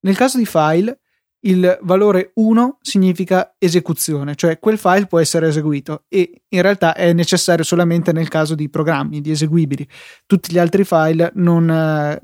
Nel 0.00 0.16
caso 0.16 0.38
di 0.38 0.46
file, 0.46 1.00
il 1.40 1.78
valore 1.82 2.32
1 2.34 2.78
significa 2.80 3.54
esecuzione, 3.58 4.34
cioè 4.34 4.58
quel 4.58 4.76
file 4.76 5.06
può 5.06 5.20
essere 5.20 5.48
eseguito 5.48 6.04
e 6.08 6.42
in 6.48 6.62
realtà 6.62 6.94
è 6.94 7.12
necessario 7.12 7.62
solamente 7.62 8.12
nel 8.12 8.28
caso 8.28 8.54
di 8.54 8.68
programmi, 8.68 9.20
di 9.20 9.30
eseguibili. 9.30 9.86
Tutti 10.26 10.52
gli 10.52 10.58
altri 10.58 10.84
file 10.84 11.30
non, 11.34 11.70
eh, 11.70 12.18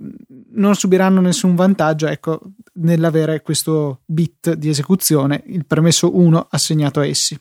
non 0.54 0.74
subiranno 0.74 1.20
nessun 1.20 1.54
vantaggio 1.54 2.08
ecco, 2.08 2.40
nell'avere 2.74 3.40
questo 3.42 4.00
bit 4.04 4.54
di 4.54 4.68
esecuzione, 4.68 5.44
il 5.46 5.64
permesso 5.64 6.16
1 6.16 6.48
assegnato 6.50 7.00
a 7.00 7.06
essi. 7.06 7.38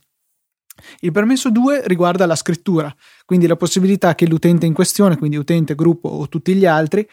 Il 0.99 1.11
permesso 1.11 1.49
2 1.49 1.83
riguarda 1.85 2.25
la 2.25 2.35
scrittura, 2.35 2.93
quindi 3.25 3.47
la 3.47 3.55
possibilità 3.55 4.15
che 4.15 4.27
l'utente 4.27 4.65
in 4.65 4.73
questione, 4.73 5.17
quindi 5.17 5.37
utente, 5.37 5.75
gruppo 5.75 6.09
o 6.09 6.27
tutti 6.27 6.53
gli 6.55 6.65
altri, 6.65 7.07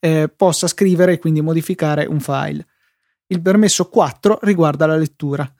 eh, 0.00 0.32
possa 0.34 0.66
scrivere 0.66 1.14
e 1.14 1.18
quindi 1.18 1.40
modificare 1.40 2.04
un 2.06 2.20
file. 2.20 2.66
Il 3.32 3.40
permesso 3.40 3.86
4 3.86 4.40
riguarda 4.42 4.84
la 4.84 4.96
lettura. 4.96 5.50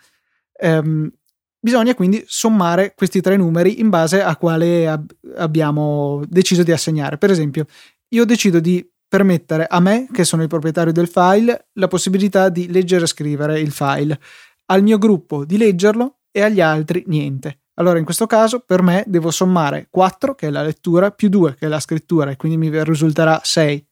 Ehm, 0.53 1.11
bisogna 1.59 1.95
quindi 1.95 2.23
sommare 2.27 2.93
questi 2.95 3.23
tre 3.23 3.37
numeri 3.37 3.81
in 3.81 3.89
base 3.89 4.23
a 4.23 4.37
quale 4.37 4.87
ab- 4.87 5.11
abbiamo 5.37 6.23
deciso 6.29 6.63
di 6.63 6.71
assegnare. 6.71 7.17
Per 7.17 7.31
esempio, 7.31 7.65
io 8.09 8.27
decido 8.27 8.61
di 8.61 8.87
permettere 9.09 9.67
a 9.67 9.81
me, 9.81 10.07
che 10.13 10.25
sono 10.25 10.43
il 10.43 10.49
proprietario 10.49 10.93
del 10.93 11.09
file, 11.09 11.69
la 11.75 11.89
possibilità 11.89 12.51
di 12.51 12.71
leggere 12.71 13.05
e 13.05 13.09
scrivere 13.09 13.61
il 13.61 13.71
file, 13.71 14.21
al 14.67 14.83
mio 14.83 14.99
gruppo 14.99 15.45
di 15.47 15.57
leggerlo 15.57 16.19
e 16.31 16.43
agli 16.43 16.61
altri 16.61 17.05
niente. 17.07 17.61
Allora 17.75 17.99
in 17.99 18.05
questo 18.05 18.27
caso 18.27 18.61
per 18.61 18.83
me 18.83 19.03
devo 19.07 19.31
sommare 19.31 19.89
4 19.91 20.35
che 20.35 20.49
è 20.49 20.51
la 20.51 20.63
lettura 20.63 21.11
più 21.11 21.31
2 21.31 21.55
che 21.55 21.67
è 21.67 21.69
la 21.69 21.81
scrittura 21.81 22.31
e 22.31 22.37
quindi 22.37 22.59
mi 22.59 22.85
risulterà 22.85 23.41
6. 23.43 23.87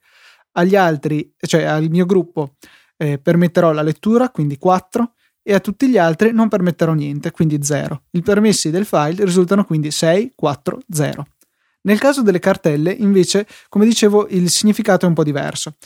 Agli 0.52 0.76
altri, 0.76 1.34
cioè 1.38 1.62
al 1.62 1.88
mio 1.88 2.04
gruppo 2.04 2.56
eh, 3.00 3.18
permetterò 3.18 3.72
la 3.72 3.80
lettura, 3.80 4.28
quindi 4.28 4.58
4, 4.58 5.14
e 5.42 5.54
a 5.54 5.60
tutti 5.60 5.88
gli 5.88 5.96
altri 5.96 6.32
non 6.32 6.48
permetterò 6.48 6.92
niente, 6.92 7.30
quindi 7.30 7.58
0. 7.62 8.02
I 8.10 8.20
permessi 8.20 8.70
del 8.70 8.84
file 8.84 9.24
risultano 9.24 9.64
quindi 9.64 9.90
6, 9.90 10.32
4, 10.36 10.80
0. 10.90 11.26
Nel 11.82 11.98
caso 11.98 12.20
delle 12.20 12.40
cartelle, 12.40 12.92
invece, 12.92 13.46
come 13.70 13.86
dicevo, 13.86 14.28
il 14.28 14.50
significato 14.50 15.06
è 15.06 15.08
un 15.08 15.14
po' 15.14 15.24
diverso. 15.24 15.76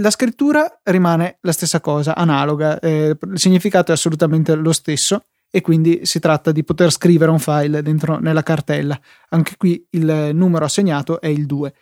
La 0.00 0.10
scrittura 0.10 0.80
rimane 0.84 1.36
la 1.42 1.52
stessa 1.52 1.80
cosa, 1.80 2.16
analoga, 2.16 2.78
eh, 2.78 3.14
il 3.20 3.38
significato 3.38 3.90
è 3.90 3.94
assolutamente 3.94 4.54
lo 4.54 4.72
stesso 4.72 5.24
e 5.50 5.60
quindi 5.60 6.00
si 6.04 6.18
tratta 6.18 6.50
di 6.50 6.64
poter 6.64 6.90
scrivere 6.90 7.30
un 7.30 7.40
file 7.40 7.82
dentro 7.82 8.18
nella 8.18 8.42
cartella. 8.42 8.98
Anche 9.30 9.56
qui 9.58 9.86
il 9.90 10.30
numero 10.32 10.64
assegnato 10.64 11.20
è 11.20 11.26
il 11.26 11.44
2. 11.44 11.74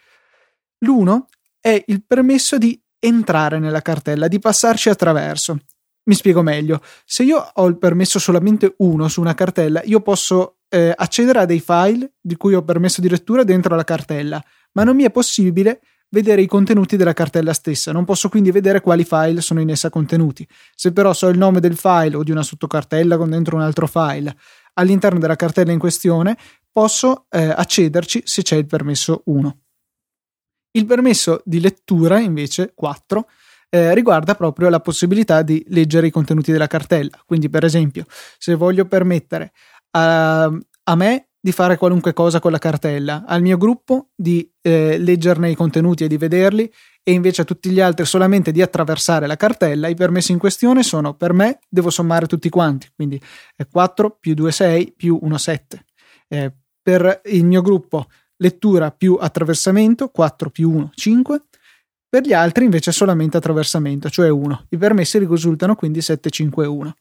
L'1 0.79 1.21
è 1.61 1.85
il 1.87 2.05
permesso 2.05 2.59
di 2.59 2.81
entrare 2.99 3.59
nella 3.59 3.83
cartella, 3.83 4.29
di 4.29 4.39
passarci 4.39 4.89
attraverso. 4.89 5.59
Mi 6.05 6.15
spiego 6.15 6.43
meglio. 6.43 6.81
Se 7.05 7.25
io 7.25 7.51
ho 7.53 7.67
il 7.67 7.79
permesso 7.79 8.19
solamente 8.19 8.75
uno 8.79 9.09
su 9.09 9.21
una 9.21 9.35
cartella, 9.35 9.83
io 9.85 10.01
posso 10.01 10.59
eh, 10.69 10.93
accedere 10.95 11.41
a 11.41 11.45
dei 11.45 11.61
file 11.61 12.13
di 12.21 12.37
cui 12.37 12.55
ho 12.55 12.63
permesso 12.63 13.01
di 13.01 13.09
lettura 13.09 13.43
dentro 13.43 13.75
la 13.75 13.85
cartella, 13.85 14.43
ma 14.73 14.85
non 14.85 14.95
mi 14.95 15.03
è 15.03 15.11
possibile 15.11 15.81
vedere 16.09 16.43
i 16.43 16.47
contenuti 16.47 16.97
della 16.97 17.13
cartella 17.13 17.53
stessa. 17.53 17.93
Non 17.93 18.05
posso 18.05 18.29
quindi 18.29 18.51
vedere 18.51 18.81
quali 18.81 19.05
file 19.05 19.41
sono 19.41 19.61
in 19.61 19.71
essa 19.71 19.91
contenuti. 19.91 20.47
Se 20.75 20.93
però 20.93 21.13
so 21.13 21.29
il 21.29 21.39
nome 21.39 21.61
del 21.61 21.77
file 21.77 22.17
o 22.17 22.23
di 22.23 22.31
una 22.31 22.43
sottocartella 22.43 23.17
con 23.17 23.31
dentro 23.31 23.57
un 23.57 23.63
altro 23.63 23.87
file 23.87 24.37
all'interno 24.75 25.19
della 25.19 25.37
cartella 25.37 25.73
in 25.73 25.79
questione, 25.79 26.37
posso 26.71 27.27
eh, 27.31 27.49
accederci 27.49 28.23
se 28.25 28.43
c'è 28.43 28.57
il 28.57 28.67
permesso 28.67 29.23
1. 29.25 29.59
Il 30.77 30.85
permesso 30.85 31.41
di 31.43 31.59
lettura, 31.59 32.19
invece, 32.19 32.73
4, 32.75 33.27
eh, 33.71 33.95
riguarda 33.95 34.35
proprio 34.35 34.69
la 34.69 34.81
possibilità 34.81 35.41
di 35.41 35.65
leggere 35.69 36.09
i 36.09 36.11
contenuti 36.11 36.53
della 36.53 36.67
cartella. 36.67 37.19
Quindi, 37.25 37.49
per 37.49 37.65
esempio, 37.65 38.05
se 38.37 38.55
voglio 38.55 38.85
permettere 38.85 39.53
a, 39.93 40.45
a 40.45 40.95
me 40.95 41.29
di 41.41 41.53
fare 41.53 41.79
qualunque 41.79 42.13
cosa 42.13 42.41
con 42.41 42.51
la 42.51 42.59
cartella, 42.59 43.25
al 43.27 43.41
mio 43.41 43.57
gruppo 43.57 44.09
di 44.15 44.53
eh, 44.61 44.99
leggerne 44.99 45.49
i 45.49 45.55
contenuti 45.55 46.05
e 46.05 46.09
di 46.09 46.19
vederli 46.19 46.71
e 47.03 47.13
invece 47.13 47.43
a 47.43 47.45
tutti 47.45 47.71
gli 47.71 47.81
altri 47.81 48.05
solamente 48.05 48.53
di 48.53 48.61
attraversare 48.61 49.27
la 49.27 49.37
cartella, 49.37 49.89
i 49.89 49.95
permessi 49.95 50.33
in 50.33 50.39
questione 50.39 50.83
sono 50.83 51.15
per 51.15 51.33
me 51.33 51.61
devo 51.69 51.89
sommare 51.89 52.27
tutti 52.27 52.51
quanti, 52.51 52.91
quindi 52.95 53.19
4 53.71 54.19
più 54.21 54.35
2 54.35 54.53
6 54.53 54.95
più 54.95 55.19
1 55.23 55.39
7. 55.39 55.85
Eh, 56.29 56.53
per 56.83 57.23
il 57.25 57.45
mio 57.45 57.63
gruppo 57.63 58.07
lettura 58.39 58.91
più 58.91 59.17
attraversamento 59.21 60.09
4 60.09 60.51
più 60.51 60.71
1 60.71 60.91
5. 60.95 61.41
Per 62.09 62.23
gli 62.23 62.33
altri 62.33 62.65
invece 62.65 62.93
solamente 62.93 63.37
attraversamento, 63.37 64.09
cioè 64.09 64.29
1. 64.29 64.67
I 64.71 64.77
permessi 64.77 65.19
risultano 65.19 65.75
quindi 65.75 66.01
7 66.01 66.31
5 66.31 66.67
1 66.67 66.95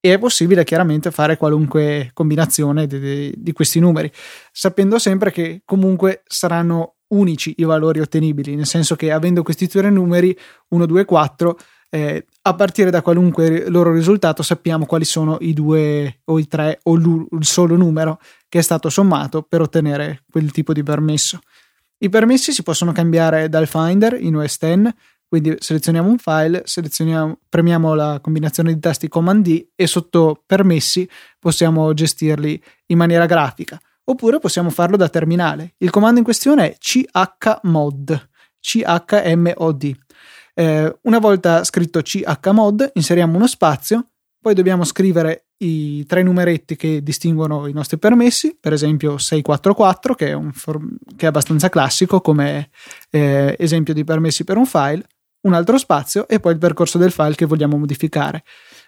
e 0.00 0.12
è 0.12 0.18
possibile 0.18 0.62
chiaramente 0.62 1.10
fare 1.10 1.36
qualunque 1.36 2.10
combinazione 2.12 2.86
di, 2.86 3.00
di, 3.00 3.34
di, 3.36 3.52
questi 3.52 3.80
numeri, 3.80 4.10
sapendo 4.52 4.98
sempre 4.98 5.32
che 5.32 5.62
comunque 5.64 6.22
saranno 6.26 6.96
unici 7.08 7.54
i 7.58 7.64
valori 7.64 8.00
ottenibili, 8.00 8.54
nel 8.54 8.66
senso 8.66 8.94
che 8.94 9.10
avendo 9.10 9.42
questi 9.42 9.66
tre 9.66 9.90
numeri 9.90 10.36
1, 10.68 10.86
2, 10.86 11.04
4, 11.04 11.58
eh, 11.96 12.26
a 12.42 12.54
partire 12.54 12.90
da 12.90 13.00
qualunque 13.00 13.68
loro 13.70 13.92
risultato 13.92 14.42
sappiamo 14.42 14.84
quali 14.84 15.04
sono 15.04 15.38
i 15.40 15.52
due 15.52 16.20
o 16.24 16.38
i 16.38 16.46
tre 16.46 16.80
o 16.82 16.94
il 16.94 17.26
solo 17.40 17.76
numero 17.76 18.20
che 18.48 18.58
è 18.58 18.62
stato 18.62 18.90
sommato 18.90 19.42
per 19.42 19.62
ottenere 19.62 20.22
quel 20.30 20.50
tipo 20.50 20.72
di 20.72 20.82
permesso. 20.82 21.40
I 21.98 22.10
permessi 22.10 22.52
si 22.52 22.62
possono 22.62 22.92
cambiare 22.92 23.48
dal 23.48 23.66
Finder 23.66 24.20
in 24.20 24.36
OS 24.36 24.58
X 24.58 24.94
quindi 25.28 25.56
selezioniamo 25.58 26.08
un 26.08 26.18
file, 26.18 26.62
selezioniamo, 26.64 27.38
premiamo 27.48 27.94
la 27.94 28.20
combinazione 28.22 28.72
di 28.72 28.78
tasti 28.78 29.08
Command 29.08 29.44
D 29.44 29.66
e 29.74 29.86
sotto 29.88 30.42
permessi 30.46 31.08
possiamo 31.38 31.92
gestirli 31.94 32.62
in 32.86 32.98
maniera 32.98 33.26
grafica. 33.26 33.80
Oppure 34.04 34.38
possiamo 34.38 34.70
farlo 34.70 34.96
da 34.96 35.08
terminale. 35.08 35.74
Il 35.78 35.90
comando 35.90 36.18
in 36.18 36.24
questione 36.24 36.70
è 36.70 36.76
chmod, 36.78 38.28
chmod. 38.60 39.96
Eh, 40.58 40.98
una 41.02 41.18
volta 41.18 41.64
scritto 41.64 42.00
chmod, 42.02 42.92
inseriamo 42.94 43.36
uno 43.36 43.46
spazio, 43.46 44.12
poi 44.40 44.54
dobbiamo 44.54 44.84
scrivere 44.84 45.48
i 45.58 46.06
tre 46.06 46.22
numeretti 46.22 46.76
che 46.76 47.02
distinguono 47.02 47.66
i 47.66 47.74
nostri 47.74 47.98
permessi, 47.98 48.56
per 48.58 48.72
esempio 48.72 49.18
644, 49.18 50.14
che 50.14 50.32
è, 50.32 50.38
form- 50.52 50.96
che 51.14 51.26
è 51.26 51.28
abbastanza 51.28 51.68
classico 51.68 52.22
come 52.22 52.70
eh, 53.10 53.54
esempio 53.58 53.92
di 53.92 54.04
permessi 54.04 54.44
per 54.44 54.56
un 54.56 54.64
file, 54.64 55.06
un 55.42 55.52
altro 55.52 55.76
spazio 55.76 56.26
e 56.26 56.40
poi 56.40 56.52
il 56.52 56.58
percorso 56.58 56.96
del 56.96 57.12
file 57.12 57.34
che 57.34 57.44
vogliamo 57.44 57.76
modificare. 57.76 58.42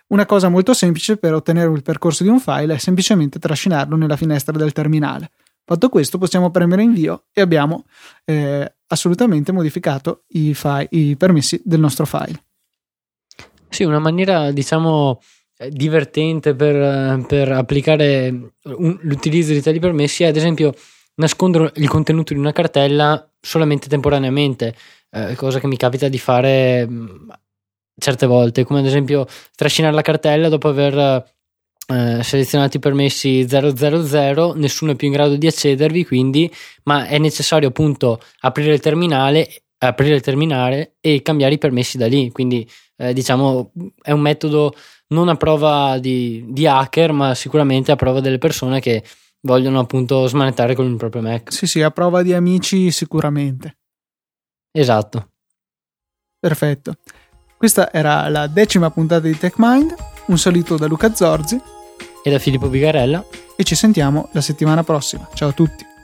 Una 0.09 0.25
cosa 0.25 0.49
molto 0.49 0.73
semplice 0.73 1.19
per 1.19 1.35
ottenere 1.35 1.71
il 1.71 1.83
percorso 1.83 2.23
di 2.23 2.31
un 2.31 2.41
file 2.41 2.75
è 2.75 2.79
semplicemente 2.79 3.39
trascinarlo 3.39 3.95
nella 3.95 4.17
finestra 4.17 4.57
del 4.57 4.73
terminale. 4.73 5.33
Fatto 5.69 5.91
questo 5.91 6.17
possiamo 6.17 6.51
premere 6.51 6.83
invio 6.83 7.27
e 7.31 7.43
abbiamo 7.43 7.85
eh, 8.25 8.75
assolutamente 8.87 9.53
modificato 9.53 10.25
i, 10.29 10.55
file, 10.55 10.89
i 10.93 11.15
permessi 11.15 11.61
del 11.63 11.79
nostro 11.79 12.07
file. 12.07 12.43
Sì, 13.69 13.83
una 13.85 13.99
maniera 13.99 14.51
diciamo 14.51 15.21
divertente 15.69 16.55
per, 16.55 17.23
per 17.27 17.53
applicare 17.53 18.55
un, 18.63 18.99
l'utilizzo 19.03 19.53
di 19.53 19.61
tali 19.61 19.79
permessi 19.79 20.23
è 20.23 20.29
ad 20.29 20.37
esempio 20.37 20.73
nascondere 21.17 21.71
il 21.75 21.89
contenuto 21.89 22.33
di 22.33 22.39
una 22.39 22.53
cartella 22.53 23.31
solamente 23.39 23.89
temporaneamente 23.89 24.75
eh, 25.11 25.35
cosa 25.35 25.61
che 25.61 25.67
mi 25.67 25.77
capita 25.77 26.09
di 26.09 26.19
fare 26.19 26.89
mm, 26.89 27.29
certe 28.01 28.25
volte, 28.25 28.65
come 28.65 28.79
ad 28.79 28.87
esempio 28.87 29.27
trascinare 29.55 29.95
la 29.95 30.01
cartella 30.01 30.49
dopo 30.49 30.69
aver 30.69 31.37
eh, 31.91 32.23
selezionato 32.23 32.77
i 32.77 32.81
permessi 32.81 33.49
000, 33.49 34.55
nessuno 34.55 34.93
è 34.93 34.95
più 34.95 35.07
in 35.07 35.15
grado 35.15 35.37
di 35.37 35.47
accedervi, 35.47 36.05
quindi, 36.05 36.53
ma 36.85 37.07
è 37.07 37.19
necessario 37.19 37.69
appunto 37.69 38.21
aprire 38.41 38.75
il 38.75 38.81
terminale, 38.81 39.63
aprire 39.79 40.17
il 40.17 40.21
terminale 40.21 40.97
e 41.01 41.23
cambiare 41.23 41.55
i 41.55 41.59
permessi 41.59 41.97
da 41.97 42.07
lì, 42.07 42.31
quindi 42.31 42.69
eh, 42.97 43.13
diciamo 43.15 43.73
è 44.03 44.11
un 44.11 44.21
metodo 44.21 44.75
non 45.09 45.29
a 45.29 45.37
prova 45.37 45.99
di, 45.99 46.45
di 46.49 46.67
hacker, 46.67 47.13
ma 47.13 47.35
sicuramente 47.35 47.91
a 47.91 47.97
prova 47.97 48.21
delle 48.21 48.39
persone 48.39 48.81
che 48.81 49.03
vogliono 49.41 49.79
appunto 49.79 50.27
smanettare 50.27 50.75
con 50.75 50.85
il 50.85 50.97
proprio 50.97 51.23
Mac. 51.23 51.51
Sì, 51.51 51.67
sì, 51.67 51.81
a 51.81 51.91
prova 51.91 52.21
di 52.23 52.35
amici 52.35 52.91
sicuramente. 52.91 53.79
Esatto. 54.71 55.31
Perfetto. 56.39 56.97
Questa 57.57 57.91
era 57.91 58.29
la 58.29 58.47
decima 58.47 58.91
puntata 58.91 59.27
di 59.27 59.39
TechMind. 59.39 59.95
Un 60.27 60.37
saluto 60.37 60.77
da 60.77 60.87
Luca 60.87 61.15
Zorzi 61.15 61.77
e 62.23 62.31
da 62.31 62.39
Filippo 62.39 62.69
Bigarella 62.69 63.25
e 63.57 63.65
ci 63.65 63.75
sentiamo 63.75 64.29
la 64.33 64.41
settimana 64.41 64.85
prossima. 64.85 65.29
Ciao 65.35 65.49
a 65.49 65.53
tutti. 65.53 65.98